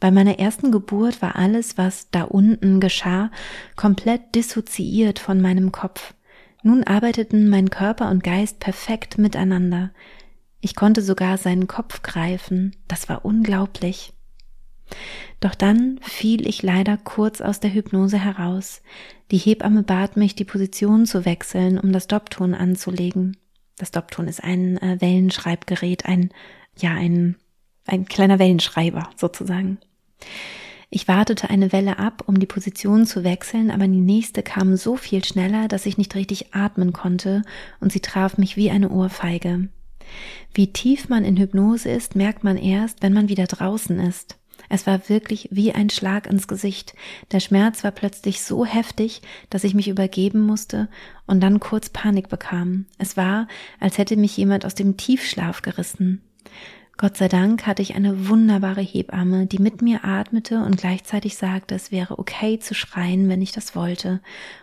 Bei 0.00 0.10
meiner 0.10 0.38
ersten 0.38 0.70
Geburt 0.70 1.22
war 1.22 1.36
alles, 1.36 1.76
was 1.76 2.10
da 2.10 2.22
unten 2.22 2.80
geschah, 2.80 3.30
komplett 3.76 4.34
dissoziiert 4.34 5.18
von 5.18 5.40
meinem 5.40 5.72
Kopf. 5.72 6.14
Nun 6.62 6.84
arbeiteten 6.84 7.48
mein 7.48 7.70
Körper 7.70 8.10
und 8.10 8.22
Geist 8.22 8.60
perfekt 8.60 9.18
miteinander. 9.18 9.90
Ich 10.60 10.74
konnte 10.74 11.02
sogar 11.02 11.38
seinen 11.38 11.66
Kopf 11.66 12.02
greifen, 12.02 12.76
das 12.88 13.08
war 13.08 13.24
unglaublich. 13.24 14.12
Doch 15.40 15.54
dann 15.54 16.00
fiel 16.02 16.46
ich 16.46 16.62
leider 16.62 16.96
kurz 16.96 17.40
aus 17.40 17.60
der 17.60 17.72
Hypnose 17.72 18.18
heraus. 18.18 18.82
Die 19.30 19.38
Hebamme 19.38 19.82
bat 19.82 20.16
mich, 20.16 20.34
die 20.34 20.44
Position 20.44 21.06
zu 21.06 21.24
wechseln, 21.24 21.78
um 21.78 21.92
das 21.92 22.06
Dopton 22.06 22.54
anzulegen. 22.54 23.36
Das 23.76 23.90
Dopton 23.92 24.26
ist 24.26 24.42
ein 24.42 24.78
äh, 24.78 25.00
Wellenschreibgerät, 25.00 26.06
ein, 26.06 26.30
ja, 26.76 26.92
ein, 26.94 27.36
ein 27.86 28.06
kleiner 28.06 28.38
Wellenschreiber 28.38 29.10
sozusagen. 29.16 29.78
Ich 30.90 31.06
wartete 31.06 31.50
eine 31.50 31.70
Welle 31.70 31.98
ab, 31.98 32.24
um 32.26 32.40
die 32.40 32.46
Position 32.46 33.04
zu 33.04 33.22
wechseln, 33.22 33.70
aber 33.70 33.86
die 33.86 34.00
nächste 34.00 34.42
kam 34.42 34.76
so 34.76 34.96
viel 34.96 35.22
schneller, 35.22 35.68
dass 35.68 35.84
ich 35.84 35.98
nicht 35.98 36.14
richtig 36.14 36.54
atmen 36.54 36.94
konnte 36.94 37.42
und 37.78 37.92
sie 37.92 38.00
traf 38.00 38.38
mich 38.38 38.56
wie 38.56 38.70
eine 38.70 38.88
Ohrfeige. 38.88 39.68
Wie 40.54 40.72
tief 40.72 41.10
man 41.10 41.24
in 41.24 41.36
Hypnose 41.36 41.90
ist, 41.90 42.16
merkt 42.16 42.42
man 42.42 42.56
erst, 42.56 43.02
wenn 43.02 43.12
man 43.12 43.28
wieder 43.28 43.46
draußen 43.46 44.00
ist. 44.00 44.38
Es 44.68 44.86
war 44.86 45.08
wirklich 45.08 45.48
wie 45.50 45.72
ein 45.72 45.90
Schlag 45.90 46.26
ins 46.26 46.48
Gesicht. 46.48 46.94
Der 47.32 47.40
Schmerz 47.40 47.84
war 47.84 47.90
plötzlich 47.90 48.42
so 48.42 48.64
heftig, 48.64 49.22
dass 49.50 49.64
ich 49.64 49.74
mich 49.74 49.88
übergeben 49.88 50.40
musste 50.40 50.88
und 51.26 51.40
dann 51.40 51.60
kurz 51.60 51.88
Panik 51.88 52.28
bekam. 52.28 52.86
Es 52.98 53.16
war, 53.16 53.48
als 53.80 53.98
hätte 53.98 54.16
mich 54.16 54.36
jemand 54.36 54.64
aus 54.66 54.74
dem 54.74 54.96
Tiefschlaf 54.96 55.62
gerissen. 55.62 56.22
Gott 56.96 57.16
sei 57.16 57.28
Dank 57.28 57.66
hatte 57.66 57.80
ich 57.80 57.94
eine 57.94 58.28
wunderbare 58.28 58.80
Hebamme, 58.80 59.46
die 59.46 59.60
mit 59.60 59.82
mir 59.82 60.04
atmete 60.04 60.64
und 60.64 60.78
gleichzeitig 60.78 61.36
sagte, 61.36 61.76
es 61.76 61.92
wäre 61.92 62.18
okay 62.18 62.58
zu 62.58 62.74
schreien, 62.74 63.28
wenn 63.28 63.40
ich 63.40 63.52
das 63.52 63.76
wollte. 63.76 64.20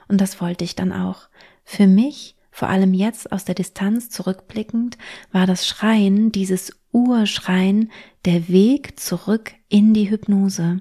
Und 0.10 0.20
das 0.20 0.42
wollte 0.42 0.66
ich 0.66 0.76
dann 0.76 0.92
auch. 0.92 1.30
Für 1.64 1.88
mich 1.88 2.36
vor 2.56 2.70
allem 2.70 2.94
jetzt 2.94 3.34
aus 3.34 3.44
der 3.44 3.54
Distanz 3.54 4.10
zurückblickend, 4.10 4.98
war 5.34 5.46
das 5.46 5.68
Schreien, 5.68 6.32
dieses 6.32 6.72
Urschreien, 6.94 7.92
der 8.24 8.48
Weg 8.48 8.98
zurück 8.98 9.52
in 9.76 9.94
die 9.94 10.10
Hypnose. 10.10 10.80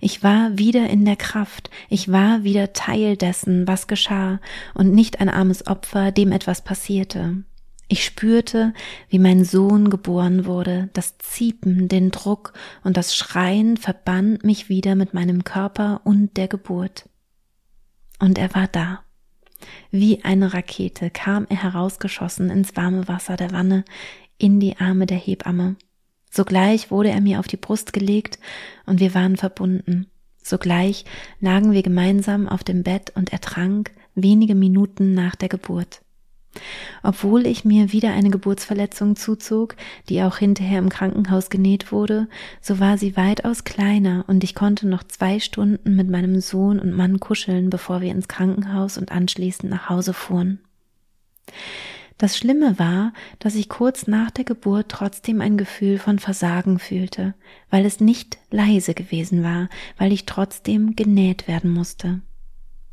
Ich 0.00 0.24
war 0.24 0.58
wieder 0.58 0.90
in 0.90 1.04
der 1.04 1.14
Kraft, 1.14 1.70
ich 1.88 2.10
war 2.10 2.42
wieder 2.42 2.72
Teil 2.72 3.16
dessen, 3.16 3.68
was 3.68 3.86
geschah, 3.86 4.40
und 4.74 4.92
nicht 4.92 5.20
ein 5.20 5.28
armes 5.28 5.68
Opfer, 5.68 6.10
dem 6.10 6.32
etwas 6.32 6.64
passierte. 6.64 7.44
Ich 7.86 8.04
spürte, 8.04 8.74
wie 9.08 9.20
mein 9.20 9.44
Sohn 9.44 9.88
geboren 9.88 10.46
wurde, 10.46 10.90
das 10.94 11.16
Ziepen, 11.18 11.86
den 11.86 12.10
Druck 12.10 12.54
und 12.82 12.96
das 12.96 13.14
Schreien 13.14 13.76
verband 13.76 14.42
mich 14.42 14.68
wieder 14.68 14.96
mit 14.96 15.14
meinem 15.14 15.44
Körper 15.44 16.00
und 16.02 16.36
der 16.36 16.48
Geburt. 16.48 17.08
Und 18.18 18.36
er 18.36 18.52
war 18.52 18.66
da. 18.66 19.04
Wie 19.92 20.24
eine 20.24 20.54
Rakete 20.54 21.10
kam 21.10 21.46
er 21.48 21.62
herausgeschossen 21.62 22.50
ins 22.50 22.74
warme 22.74 23.06
Wasser 23.06 23.36
der 23.36 23.52
Wanne, 23.52 23.84
in 24.38 24.58
die 24.58 24.76
Arme 24.78 25.06
der 25.06 25.18
Hebamme. 25.18 25.76
Sogleich 26.34 26.90
wurde 26.90 27.10
er 27.10 27.20
mir 27.20 27.38
auf 27.38 27.46
die 27.46 27.56
Brust 27.56 27.92
gelegt 27.92 28.40
und 28.86 28.98
wir 28.98 29.14
waren 29.14 29.36
verbunden. 29.36 30.06
Sogleich 30.42 31.04
lagen 31.38 31.70
wir 31.70 31.84
gemeinsam 31.84 32.48
auf 32.48 32.64
dem 32.64 32.82
Bett 32.82 33.12
und 33.14 33.32
er 33.32 33.40
trank 33.40 33.92
wenige 34.16 34.56
Minuten 34.56 35.14
nach 35.14 35.36
der 35.36 35.48
Geburt. 35.48 36.00
Obwohl 37.04 37.46
ich 37.46 37.64
mir 37.64 37.92
wieder 37.92 38.12
eine 38.12 38.30
Geburtsverletzung 38.30 39.14
zuzog, 39.14 39.76
die 40.08 40.22
auch 40.22 40.38
hinterher 40.38 40.80
im 40.80 40.88
Krankenhaus 40.88 41.50
genäht 41.50 41.92
wurde, 41.92 42.26
so 42.60 42.80
war 42.80 42.98
sie 42.98 43.16
weitaus 43.16 43.62
kleiner 43.62 44.24
und 44.26 44.42
ich 44.42 44.56
konnte 44.56 44.88
noch 44.88 45.04
zwei 45.04 45.38
Stunden 45.38 45.94
mit 45.94 46.10
meinem 46.10 46.40
Sohn 46.40 46.80
und 46.80 46.92
Mann 46.92 47.20
kuscheln, 47.20 47.70
bevor 47.70 48.00
wir 48.00 48.10
ins 48.10 48.26
Krankenhaus 48.26 48.98
und 48.98 49.12
anschließend 49.12 49.70
nach 49.70 49.88
Hause 49.88 50.12
fuhren. 50.12 50.58
Das 52.16 52.36
Schlimme 52.36 52.78
war, 52.78 53.12
dass 53.40 53.56
ich 53.56 53.68
kurz 53.68 54.06
nach 54.06 54.30
der 54.30 54.44
Geburt 54.44 54.88
trotzdem 54.88 55.40
ein 55.40 55.58
Gefühl 55.58 55.98
von 55.98 56.18
Versagen 56.20 56.78
fühlte, 56.78 57.34
weil 57.70 57.84
es 57.84 58.00
nicht 58.00 58.38
leise 58.50 58.94
gewesen 58.94 59.42
war, 59.42 59.68
weil 59.98 60.12
ich 60.12 60.24
trotzdem 60.24 60.94
genäht 60.94 61.48
werden 61.48 61.70
musste. 61.70 62.20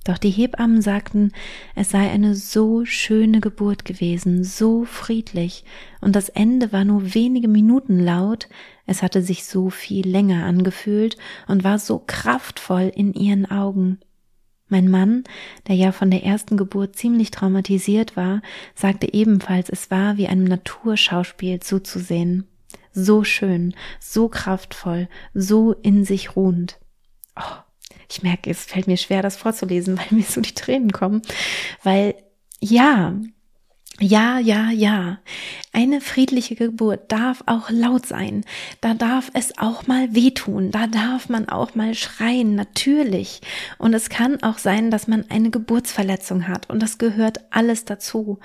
Doch 0.04 0.18
die 0.18 0.32
Hebammen 0.32 0.82
sagten, 0.82 1.32
es 1.76 1.92
sei 1.92 2.10
eine 2.10 2.34
so 2.34 2.86
schöne 2.86 3.40
Geburt 3.40 3.86
gewesen, 3.86 4.44
so 4.44 4.84
friedlich, 4.84 5.64
und 6.02 6.16
das 6.16 6.30
Ende 6.30 6.74
war 6.74 6.84
nur 6.84 7.14
wenige 7.14 7.48
Minuten 7.48 8.00
laut, 8.00 8.50
es 8.88 9.04
hatte 9.04 9.22
sich 9.22 9.46
so 9.46 9.70
viel 9.70 10.08
länger 10.08 10.46
angefühlt 10.46 11.18
und 11.48 11.64
war 11.64 11.78
so 11.78 12.02
kraftvoll 12.06 12.92
in 12.96 13.14
ihren 13.14 13.50
Augen. 13.52 14.00
Mein 14.72 14.90
Mann, 14.90 15.26
der 15.68 15.76
ja 15.76 15.92
von 15.92 16.10
der 16.10 16.24
ersten 16.24 16.56
Geburt 16.56 16.96
ziemlich 16.96 17.30
traumatisiert 17.30 18.16
war, 18.16 18.42
sagte 18.74 19.14
ebenfalls, 19.14 19.70
es 19.70 19.92
war 19.92 20.16
wie 20.16 20.28
einem 20.28 20.46
Naturschauspiel 20.46 21.60
zuzusehen. 21.60 22.48
So 22.94 23.26
schön, 23.26 23.76
so 24.00 24.30
kraftvoll, 24.30 25.10
so 25.34 25.74
in 25.74 26.06
sich 26.06 26.38
ruhend. 26.38 26.80
Oh, 27.38 27.58
ich 28.10 28.24
merke, 28.24 28.50
es 28.50 28.64
fällt 28.64 28.88
mir 28.88 28.96
schwer, 28.96 29.22
das 29.22 29.36
vorzulesen, 29.36 29.98
weil 30.00 30.18
mir 30.18 30.24
so 30.24 30.40
die 30.40 30.56
Tränen 30.56 30.94
kommen. 30.94 31.22
Weil, 31.84 32.16
ja, 32.62 33.20
ja, 34.00 34.40
ja, 34.40 34.72
ja. 34.72 35.20
Eine 35.74 36.02
friedliche 36.02 36.56
Geburt 36.56 37.12
darf 37.12 37.44
auch 37.46 37.70
laut 37.70 38.06
sein. 38.06 38.46
Da 38.80 38.94
darf 38.94 39.30
es 39.34 39.58
auch 39.58 39.86
mal 39.86 40.16
wehtun. 40.16 40.72
Da 40.72 40.88
darf 40.88 41.30
man 41.30 41.50
auch 41.50 41.76
mal 41.76 41.94
schreien, 41.94 42.56
natürlich. 42.56 43.42
Und 43.78 43.94
es 43.94 44.10
kann 44.10 44.42
auch 44.44 44.58
sein, 44.58 44.92
dass 44.92 45.08
man 45.08 45.26
eine 45.30 45.52
Geburtsverletzung 45.52 46.48
hat. 46.48 46.70
Und 46.70 46.82
das 46.82 46.98
gehört 46.98 47.42
alles 47.52 47.86
dazu. 47.86 48.40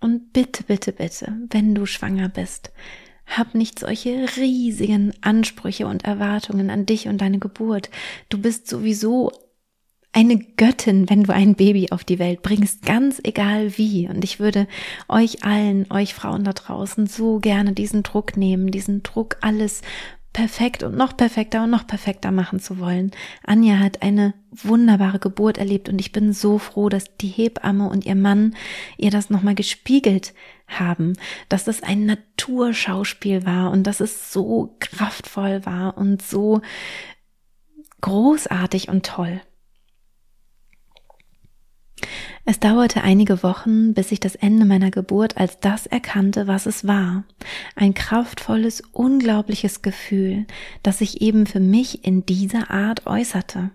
Und 0.00 0.32
bitte, 0.32 0.64
bitte, 0.64 0.92
bitte, 0.92 1.32
wenn 1.50 1.74
du 1.74 1.86
schwanger 1.86 2.28
bist, 2.28 2.72
hab 3.26 3.54
nicht 3.54 3.78
solche 3.78 4.26
riesigen 4.36 5.12
Ansprüche 5.20 5.86
und 5.86 6.04
Erwartungen 6.04 6.70
an 6.70 6.86
dich 6.86 7.08
und 7.08 7.18
deine 7.20 7.38
Geburt. 7.38 7.90
Du 8.28 8.38
bist 8.38 8.68
sowieso 8.68 9.32
eine 10.12 10.38
Göttin, 10.38 11.08
wenn 11.08 11.24
du 11.24 11.32
ein 11.32 11.54
Baby 11.54 11.88
auf 11.90 12.04
die 12.04 12.18
Welt 12.18 12.42
bringst, 12.42 12.84
ganz 12.84 13.20
egal 13.24 13.78
wie. 13.78 14.08
Und 14.08 14.24
ich 14.24 14.40
würde 14.40 14.68
euch 15.08 15.42
allen, 15.44 15.90
euch 15.90 16.14
Frauen 16.14 16.44
da 16.44 16.52
draußen 16.52 17.06
so 17.06 17.38
gerne 17.38 17.72
diesen 17.72 18.02
Druck 18.02 18.36
nehmen, 18.36 18.70
diesen 18.70 19.02
Druck, 19.02 19.36
alles 19.40 19.80
perfekt 20.32 20.82
und 20.82 20.96
noch 20.96 21.16
perfekter 21.16 21.64
und 21.64 21.70
noch 21.70 21.86
perfekter 21.86 22.30
machen 22.30 22.58
zu 22.58 22.78
wollen. 22.78 23.10
Anja 23.44 23.78
hat 23.78 24.02
eine 24.02 24.34
wunderbare 24.50 25.18
Geburt 25.18 25.58
erlebt 25.58 25.88
und 25.88 26.00
ich 26.00 26.12
bin 26.12 26.32
so 26.32 26.58
froh, 26.58 26.88
dass 26.88 27.16
die 27.18 27.28
Hebamme 27.28 27.88
und 27.88 28.06
ihr 28.06 28.14
Mann 28.14 28.54
ihr 28.96 29.10
das 29.10 29.30
nochmal 29.30 29.54
gespiegelt 29.54 30.32
haben, 30.66 31.14
dass 31.48 31.64
das 31.64 31.82
ein 31.82 32.06
Naturschauspiel 32.06 33.44
war 33.44 33.70
und 33.70 33.82
dass 33.86 34.00
es 34.00 34.32
so 34.32 34.76
kraftvoll 34.80 35.66
war 35.66 35.98
und 35.98 36.22
so 36.22 36.62
großartig 38.00 38.88
und 38.88 39.04
toll. 39.04 39.40
Es 42.44 42.58
dauerte 42.58 43.02
einige 43.02 43.44
Wochen, 43.44 43.94
bis 43.94 44.10
ich 44.10 44.18
das 44.18 44.34
Ende 44.34 44.64
meiner 44.64 44.90
Geburt 44.90 45.36
als 45.36 45.60
das 45.60 45.86
erkannte, 45.86 46.48
was 46.48 46.66
es 46.66 46.86
war. 46.86 47.22
Ein 47.76 47.94
kraftvolles, 47.94 48.82
unglaubliches 48.92 49.82
Gefühl, 49.82 50.46
das 50.82 50.98
sich 50.98 51.20
eben 51.20 51.46
für 51.46 51.60
mich 51.60 52.04
in 52.04 52.26
dieser 52.26 52.70
Art 52.70 53.06
äußerte. 53.06 53.70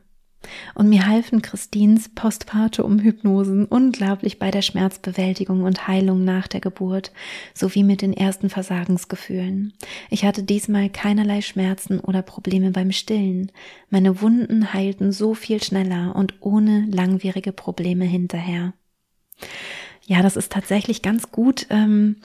Und 0.76 0.90
mir 0.90 1.08
halfen 1.08 1.42
Christins 1.42 2.10
Postpartum-Hypnosen 2.10 3.66
unglaublich 3.66 4.40
bei 4.40 4.52
der 4.52 4.62
Schmerzbewältigung 4.62 5.64
und 5.64 5.88
Heilung 5.88 6.24
nach 6.24 6.48
der 6.48 6.62
Geburt 6.62 7.12
sowie 7.54 7.84
mit 7.84 8.02
den 8.02 8.14
ersten 8.14 8.50
Versagensgefühlen. 8.50 9.74
Ich 10.10 10.26
hatte 10.26 10.44
diesmal 10.44 10.90
keinerlei 10.90 11.42
Schmerzen 11.42 12.00
oder 12.00 12.22
Probleme 12.22 12.72
beim 12.72 12.92
Stillen. 12.92 13.52
Meine 13.90 14.22
Wunden 14.22 14.74
heilten 14.74 15.12
so 15.12 15.34
viel 15.34 15.62
schneller 15.62 16.16
und 16.16 16.36
ohne 16.42 16.86
langwierige 16.90 17.52
Probleme 17.52 18.06
hinterher. 18.06 18.74
Ja, 20.10 20.22
das 20.22 20.38
ist 20.38 20.54
tatsächlich 20.54 21.02
ganz 21.02 21.34
gut, 21.34 21.68
ähm, 21.70 22.16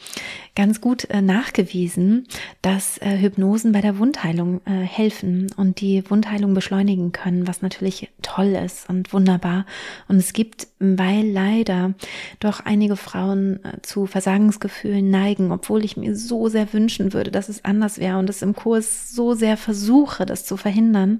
ganz 0.55 0.81
gut 0.81 1.11
äh, 1.11 1.21
nachgewiesen, 1.21 2.29
dass 2.63 2.97
äh, 2.99 3.19
Hypnosen 3.19 3.73
bei 3.73 3.81
der 3.81 3.99
Wundheilung 3.99 4.61
äh, 4.67 4.71
helfen 4.71 5.51
und 5.57 5.81
die 5.81 6.09
Wundheilung 6.09 6.55
beschleunigen 6.55 7.11
können, 7.11 7.49
was 7.49 7.61
natürlich 7.61 8.09
toll 8.23 8.55
ist 8.55 8.89
und 8.89 9.13
wunderbar. 9.13 9.67
Und 10.07 10.19
es 10.19 10.33
gibt, 10.33 10.69
weil 10.79 11.29
leider 11.29 11.95
doch 12.39 12.61
einige 12.61 12.95
Frauen 12.95 13.59
äh, 13.65 13.83
zu 13.83 14.07
Versagensgefühlen 14.07 15.11
neigen, 15.11 15.51
obwohl 15.51 15.85
ich 15.85 15.97
mir 15.97 16.15
so 16.15 16.49
sehr 16.49 16.73
wünschen 16.73 17.13
würde, 17.13 17.33
dass 17.33 17.49
es 17.49 17.65
anders 17.65 17.99
wäre 17.99 18.19
und 18.19 18.31
es 18.31 18.43
im 18.43 18.55
Kurs 18.55 19.11
so 19.13 19.35
sehr 19.35 19.57
versuche, 19.57 20.25
das 20.25 20.45
zu 20.45 20.57
verhindern. 20.57 21.19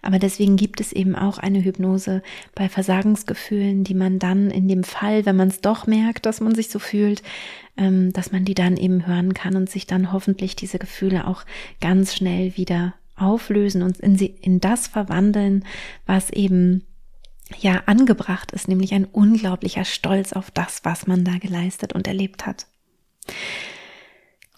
Aber 0.00 0.20
deswegen 0.20 0.54
gibt 0.54 0.80
es 0.80 0.92
eben 0.92 1.16
auch 1.16 1.38
eine 1.38 1.64
Hypnose 1.64 2.22
bei 2.54 2.68
Versagensgefühlen, 2.68 3.82
die 3.82 3.94
man 3.94 4.20
dann 4.20 4.52
in 4.52 4.68
dem 4.68 4.84
Fall, 4.84 5.26
wenn 5.26 5.34
man 5.34 5.48
es 5.48 5.60
doch 5.60 5.87
merkt, 5.88 6.26
dass 6.26 6.40
man 6.40 6.54
sich 6.54 6.68
so 6.68 6.78
fühlt, 6.78 7.22
ähm, 7.76 8.12
dass 8.12 8.30
man 8.30 8.44
die 8.44 8.54
dann 8.54 8.76
eben 8.76 9.06
hören 9.06 9.34
kann 9.34 9.56
und 9.56 9.68
sich 9.68 9.86
dann 9.86 10.12
hoffentlich 10.12 10.54
diese 10.54 10.78
Gefühle 10.78 11.26
auch 11.26 11.44
ganz 11.80 12.14
schnell 12.14 12.56
wieder 12.56 12.94
auflösen 13.16 13.82
und 13.82 13.98
in, 13.98 14.16
sie, 14.16 14.26
in 14.26 14.60
das 14.60 14.86
verwandeln, 14.86 15.64
was 16.06 16.30
eben 16.30 16.84
ja 17.58 17.82
angebracht 17.86 18.52
ist, 18.52 18.68
nämlich 18.68 18.92
ein 18.94 19.04
unglaublicher 19.04 19.84
Stolz 19.84 20.32
auf 20.32 20.50
das, 20.50 20.80
was 20.84 21.06
man 21.06 21.24
da 21.24 21.38
geleistet 21.38 21.92
und 21.92 22.06
erlebt 22.06 22.46
hat. 22.46 22.66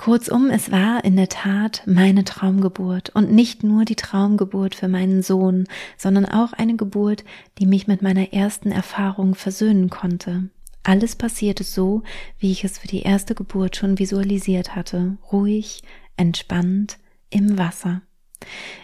Kurzum, 0.01 0.49
es 0.49 0.73
war 0.73 1.05
in 1.05 1.17
der 1.17 1.29
Tat 1.29 1.83
meine 1.85 2.25
Traumgeburt 2.25 3.11
und 3.11 3.31
nicht 3.31 3.63
nur 3.63 3.85
die 3.85 3.97
Traumgeburt 3.97 4.75
für 4.75 4.89
meinen 4.89 5.23
Sohn, 5.23 5.67
sondern 5.99 6.25
auch 6.25 6.55
eine 6.55 6.77
Geburt, 6.77 7.23
die 7.59 7.67
mich 7.67 7.87
mit 7.87 8.01
meiner 8.01 8.33
ersten 8.33 8.73
Erfahrung 8.73 9.35
versöhnen 9.35 9.91
konnte. 9.91 10.49
Alles 10.91 11.15
passierte 11.15 11.63
so, 11.63 12.03
wie 12.41 12.51
ich 12.51 12.65
es 12.65 12.79
für 12.79 12.89
die 12.89 13.03
erste 13.03 13.37
Geburt 13.37 13.77
schon 13.77 14.01
visualisiert 14.01 14.75
hatte, 14.75 15.19
ruhig, 15.31 15.85
entspannt, 16.17 16.99
im 17.31 17.59
Wasser. 17.59 18.03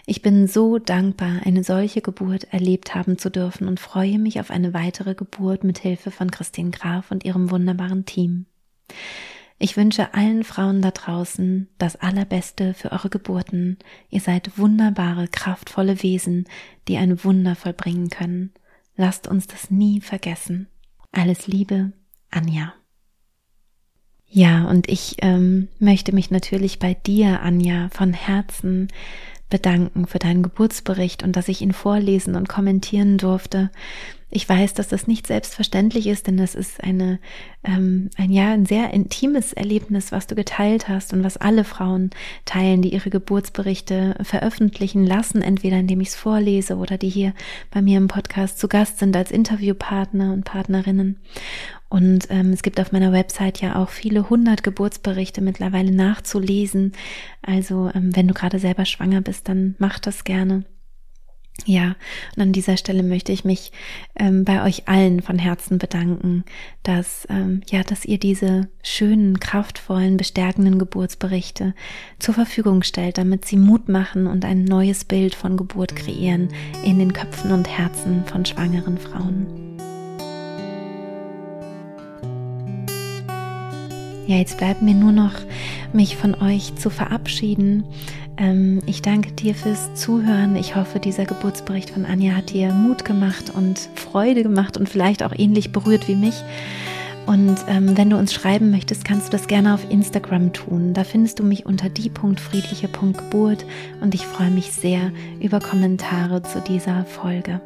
Ich 0.05 0.21
bin 0.21 0.47
so 0.47 0.77
dankbar, 0.79 1.41
eine 1.43 1.65
solche 1.65 1.99
Geburt 1.99 2.45
erlebt 2.53 2.95
haben 2.95 3.17
zu 3.17 3.29
dürfen 3.29 3.67
und 3.67 3.81
freue 3.81 4.19
mich 4.19 4.39
auf 4.39 4.51
eine 4.51 4.73
weitere 4.73 5.15
Geburt 5.15 5.65
mit 5.65 5.79
Hilfe 5.79 6.09
von 6.09 6.31
Christine 6.31 6.71
Graf 6.71 7.11
und 7.11 7.25
ihrem 7.25 7.51
wunderbaren 7.51 8.05
Team. 8.05 8.45
Ich 9.59 9.75
wünsche 9.75 10.13
allen 10.13 10.45
Frauen 10.45 10.81
da 10.81 10.91
draußen 10.91 11.67
das 11.77 11.97
Allerbeste 11.97 12.73
für 12.73 12.93
eure 12.93 13.09
Geburten. 13.09 13.79
Ihr 14.09 14.21
seid 14.21 14.57
wunderbare, 14.57 15.27
kraftvolle 15.27 16.01
Wesen, 16.03 16.47
die 16.87 16.95
ein 16.95 17.25
Wunder 17.25 17.57
vollbringen 17.57 18.09
können. 18.09 18.53
Lasst 18.95 19.27
uns 19.27 19.45
das 19.45 19.69
nie 19.71 19.99
vergessen. 19.99 20.69
Alles 21.11 21.47
Liebe, 21.47 21.93
Anja. 22.29 22.73
Ja, 24.29 24.65
und 24.65 24.89
ich 24.89 25.15
ähm, 25.21 25.69
möchte 25.79 26.13
mich 26.13 26.31
natürlich 26.31 26.79
bei 26.79 26.93
dir, 26.93 27.41
Anja, 27.41 27.89
von 27.89 28.13
Herzen 28.13 28.89
bedanken 29.49 30.05
für 30.05 30.19
deinen 30.19 30.43
Geburtsbericht 30.43 31.23
und 31.23 31.35
dass 31.35 31.47
ich 31.47 31.61
ihn 31.61 31.71
vorlesen 31.71 32.35
und 32.35 32.49
kommentieren 32.49 33.17
durfte. 33.17 33.71
Ich 34.29 34.47
weiß, 34.47 34.73
dass 34.73 34.89
das 34.89 35.07
nicht 35.07 35.25
selbstverständlich 35.25 36.05
ist, 36.05 36.27
denn 36.27 36.35
das 36.35 36.53
ist 36.53 36.83
eine, 36.83 37.19
ähm, 37.63 38.09
ein 38.17 38.29
ja, 38.29 38.51
ein 38.51 38.65
sehr 38.65 38.93
intimes 38.93 39.53
Erlebnis, 39.53 40.11
was 40.11 40.27
du 40.27 40.35
geteilt 40.35 40.89
hast 40.89 41.13
und 41.13 41.23
was 41.23 41.37
alle 41.37 41.63
Frauen 41.63 42.09
teilen, 42.43 42.81
die 42.81 42.93
ihre 42.93 43.09
Geburtsberichte 43.09 44.15
veröffentlichen 44.23 45.05
lassen, 45.05 45.41
entweder 45.41 45.77
indem 45.77 46.01
ich 46.01 46.09
es 46.09 46.15
vorlese 46.15 46.75
oder 46.75 46.97
die 46.97 47.07
hier 47.07 47.33
bei 47.71 47.81
mir 47.81 47.97
im 47.97 48.09
Podcast 48.09 48.59
zu 48.59 48.67
Gast 48.67 48.99
sind 48.99 49.15
als 49.15 49.31
Interviewpartner 49.31 50.33
und 50.33 50.43
Partnerinnen. 50.43 51.21
Und 51.87 52.27
ähm, 52.29 52.51
es 52.51 52.63
gibt 52.63 52.81
auf 52.81 52.91
meiner 52.91 53.13
Website 53.13 53.61
ja 53.61 53.81
auch 53.81 53.89
viele 53.89 54.29
hundert 54.29 54.61
Geburtsberichte 54.61 55.39
mittlerweile 55.39 55.93
nachzulesen. 55.93 56.91
Also 57.41 57.89
ähm, 57.95 58.13
wenn 58.13 58.27
du 58.27 58.33
gerade 58.33 58.59
selber 58.59 58.83
schwanger 58.83 59.21
bist, 59.21 59.47
dann 59.47 59.75
mach 59.79 59.99
das 59.99 60.25
gerne. 60.25 60.65
Ja, 61.65 61.95
und 62.35 62.41
an 62.41 62.53
dieser 62.53 62.77
Stelle 62.77 63.03
möchte 63.03 63.31
ich 63.31 63.43
mich 63.43 63.71
ähm, 64.15 64.45
bei 64.45 64.63
euch 64.63 64.87
allen 64.87 65.21
von 65.21 65.39
Herzen 65.39 65.79
bedanken, 65.79 66.45
dass 66.83 67.27
ähm, 67.29 67.61
ja, 67.69 67.83
dass 67.83 68.05
ihr 68.05 68.19
diese 68.19 68.69
schönen, 68.83 69.39
kraftvollen, 69.39 70.17
bestärkenden 70.17 70.79
Geburtsberichte 70.79 71.73
zur 72.19 72.35
Verfügung 72.35 72.83
stellt, 72.83 73.17
damit 73.17 73.45
sie 73.45 73.57
Mut 73.57 73.89
machen 73.89 74.27
und 74.27 74.45
ein 74.45 74.63
neues 74.63 75.03
Bild 75.03 75.35
von 75.35 75.57
Geburt 75.57 75.95
kreieren 75.95 76.49
in 76.85 76.99
den 76.99 77.11
Köpfen 77.11 77.51
und 77.51 77.67
Herzen 77.67 78.23
von 78.25 78.45
schwangeren 78.45 78.97
Frauen. 78.97 79.67
Ja, 84.27 84.35
jetzt 84.35 84.57
bleibt 84.57 84.81
mir 84.81 84.93
nur 84.93 85.13
noch, 85.13 85.33
mich 85.93 86.17
von 86.17 86.35
euch 86.35 86.75
zu 86.75 86.89
verabschieden. 86.89 87.85
Ähm, 88.37 88.81
ich 88.85 89.01
danke 89.01 89.31
dir 89.31 89.55
fürs 89.55 89.93
Zuhören. 89.95 90.55
Ich 90.55 90.75
hoffe, 90.75 90.99
dieser 90.99 91.25
Geburtsbericht 91.25 91.89
von 91.89 92.05
Anja 92.05 92.35
hat 92.35 92.51
dir 92.51 92.71
Mut 92.71 93.05
gemacht 93.05 93.51
und 93.53 93.89
Freude 93.95 94.43
gemacht 94.43 94.77
und 94.77 94.87
vielleicht 94.87 95.23
auch 95.23 95.33
ähnlich 95.35 95.71
berührt 95.71 96.07
wie 96.07 96.15
mich. 96.15 96.43
Und 97.25 97.57
ähm, 97.67 97.97
wenn 97.97 98.09
du 98.09 98.17
uns 98.17 98.33
schreiben 98.33 98.71
möchtest, 98.71 99.03
kannst 99.03 99.27
du 99.27 99.31
das 99.31 99.47
gerne 99.47 99.73
auf 99.73 99.91
Instagram 99.91 100.53
tun. 100.53 100.93
Da 100.93 101.03
findest 101.03 101.39
du 101.39 101.43
mich 101.43 101.65
unter 101.65 101.89
die.friedliche.geburt 101.89 103.65
und 104.01 104.15
ich 104.15 104.25
freue 104.25 104.51
mich 104.51 104.71
sehr 104.71 105.11
über 105.41 105.59
Kommentare 105.59 106.41
zu 106.41 106.61
dieser 106.61 107.03
Folge. 107.03 107.59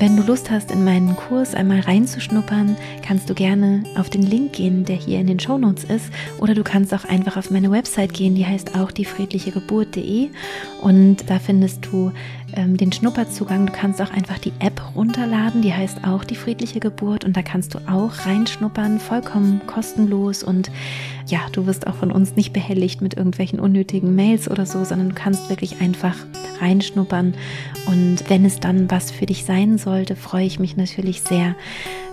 Wenn 0.00 0.16
du 0.16 0.22
Lust 0.22 0.50
hast, 0.50 0.70
in 0.70 0.82
meinen 0.82 1.14
Kurs 1.14 1.54
einmal 1.54 1.80
reinzuschnuppern, 1.80 2.74
kannst 3.06 3.28
du 3.28 3.34
gerne 3.34 3.84
auf 3.98 4.08
den 4.08 4.22
Link 4.22 4.54
gehen, 4.54 4.86
der 4.86 4.96
hier 4.96 5.20
in 5.20 5.26
den 5.26 5.38
Show 5.38 5.58
Notes 5.58 5.84
ist, 5.84 6.06
oder 6.38 6.54
du 6.54 6.64
kannst 6.64 6.94
auch 6.94 7.04
einfach 7.04 7.36
auf 7.36 7.50
meine 7.50 7.70
Website 7.70 8.14
gehen, 8.14 8.34
die 8.34 8.46
heißt 8.46 8.76
auch 8.76 8.92
diefriedlichegeburt.de 8.92 10.30
und 10.80 11.28
da 11.28 11.38
findest 11.38 11.84
du 11.84 12.12
ähm, 12.54 12.76
den 12.76 12.92
Schnupperzugang. 12.92 13.66
Du 13.66 13.72
kannst 13.72 14.00
auch 14.00 14.10
einfach 14.10 14.38
die 14.38 14.52
App 14.58 14.80
runterladen, 14.94 15.62
die 15.62 15.72
heißt 15.72 16.04
auch 16.04 16.24
die 16.24 16.36
friedliche 16.36 16.80
Geburt 16.80 17.24
und 17.24 17.36
da 17.36 17.42
kannst 17.42 17.74
du 17.74 17.78
auch 17.88 18.26
reinschnuppern, 18.26 19.00
vollkommen 19.00 19.60
kostenlos 19.66 20.42
und 20.42 20.70
ja, 21.26 21.40
du 21.52 21.66
wirst 21.66 21.86
auch 21.86 21.94
von 21.94 22.10
uns 22.10 22.36
nicht 22.36 22.52
behelligt 22.52 23.00
mit 23.02 23.14
irgendwelchen 23.14 23.60
unnötigen 23.60 24.14
Mails 24.14 24.50
oder 24.50 24.66
so, 24.66 24.84
sondern 24.84 25.10
du 25.10 25.14
kannst 25.14 25.48
wirklich 25.48 25.80
einfach 25.80 26.16
reinschnuppern 26.60 27.34
und 27.86 28.28
wenn 28.28 28.44
es 28.44 28.60
dann 28.60 28.90
was 28.90 29.10
für 29.10 29.26
dich 29.26 29.44
sein 29.44 29.78
sollte, 29.78 30.16
freue 30.16 30.46
ich 30.46 30.58
mich 30.58 30.76
natürlich 30.76 31.22
sehr, 31.22 31.54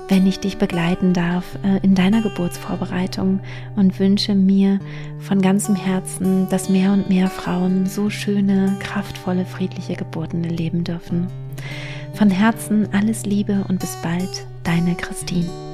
wenn 0.08 0.26
ich 0.26 0.40
dich 0.40 0.58
begleiten 0.58 1.14
darf 1.14 1.46
äh, 1.64 1.80
in 1.84 1.96
deiner 1.96 2.22
Geburtsvorbereitung 2.22 3.40
und 3.76 4.00
wünsche 4.00 4.36
mir 4.36 4.80
von 5.20 5.42
ganzem 5.42 5.76
Herzen, 5.76 6.48
dass 6.50 6.70
mehr 6.70 6.92
und 6.92 7.10
mehr 7.10 7.30
Frauen 7.30 7.86
so 7.86 8.10
schöne, 8.10 8.76
kraftvolle, 8.80 9.46
friedliche 9.46 9.96
Geburten 9.96 10.44
erleben 10.44 10.84
dürfen. 10.84 11.28
Von 12.14 12.30
Herzen 12.30 12.88
alles 12.94 13.26
Liebe 13.26 13.66
und 13.68 13.80
bis 13.80 13.96
bald, 14.02 14.46
deine 14.64 14.96
Christine. 14.96 15.67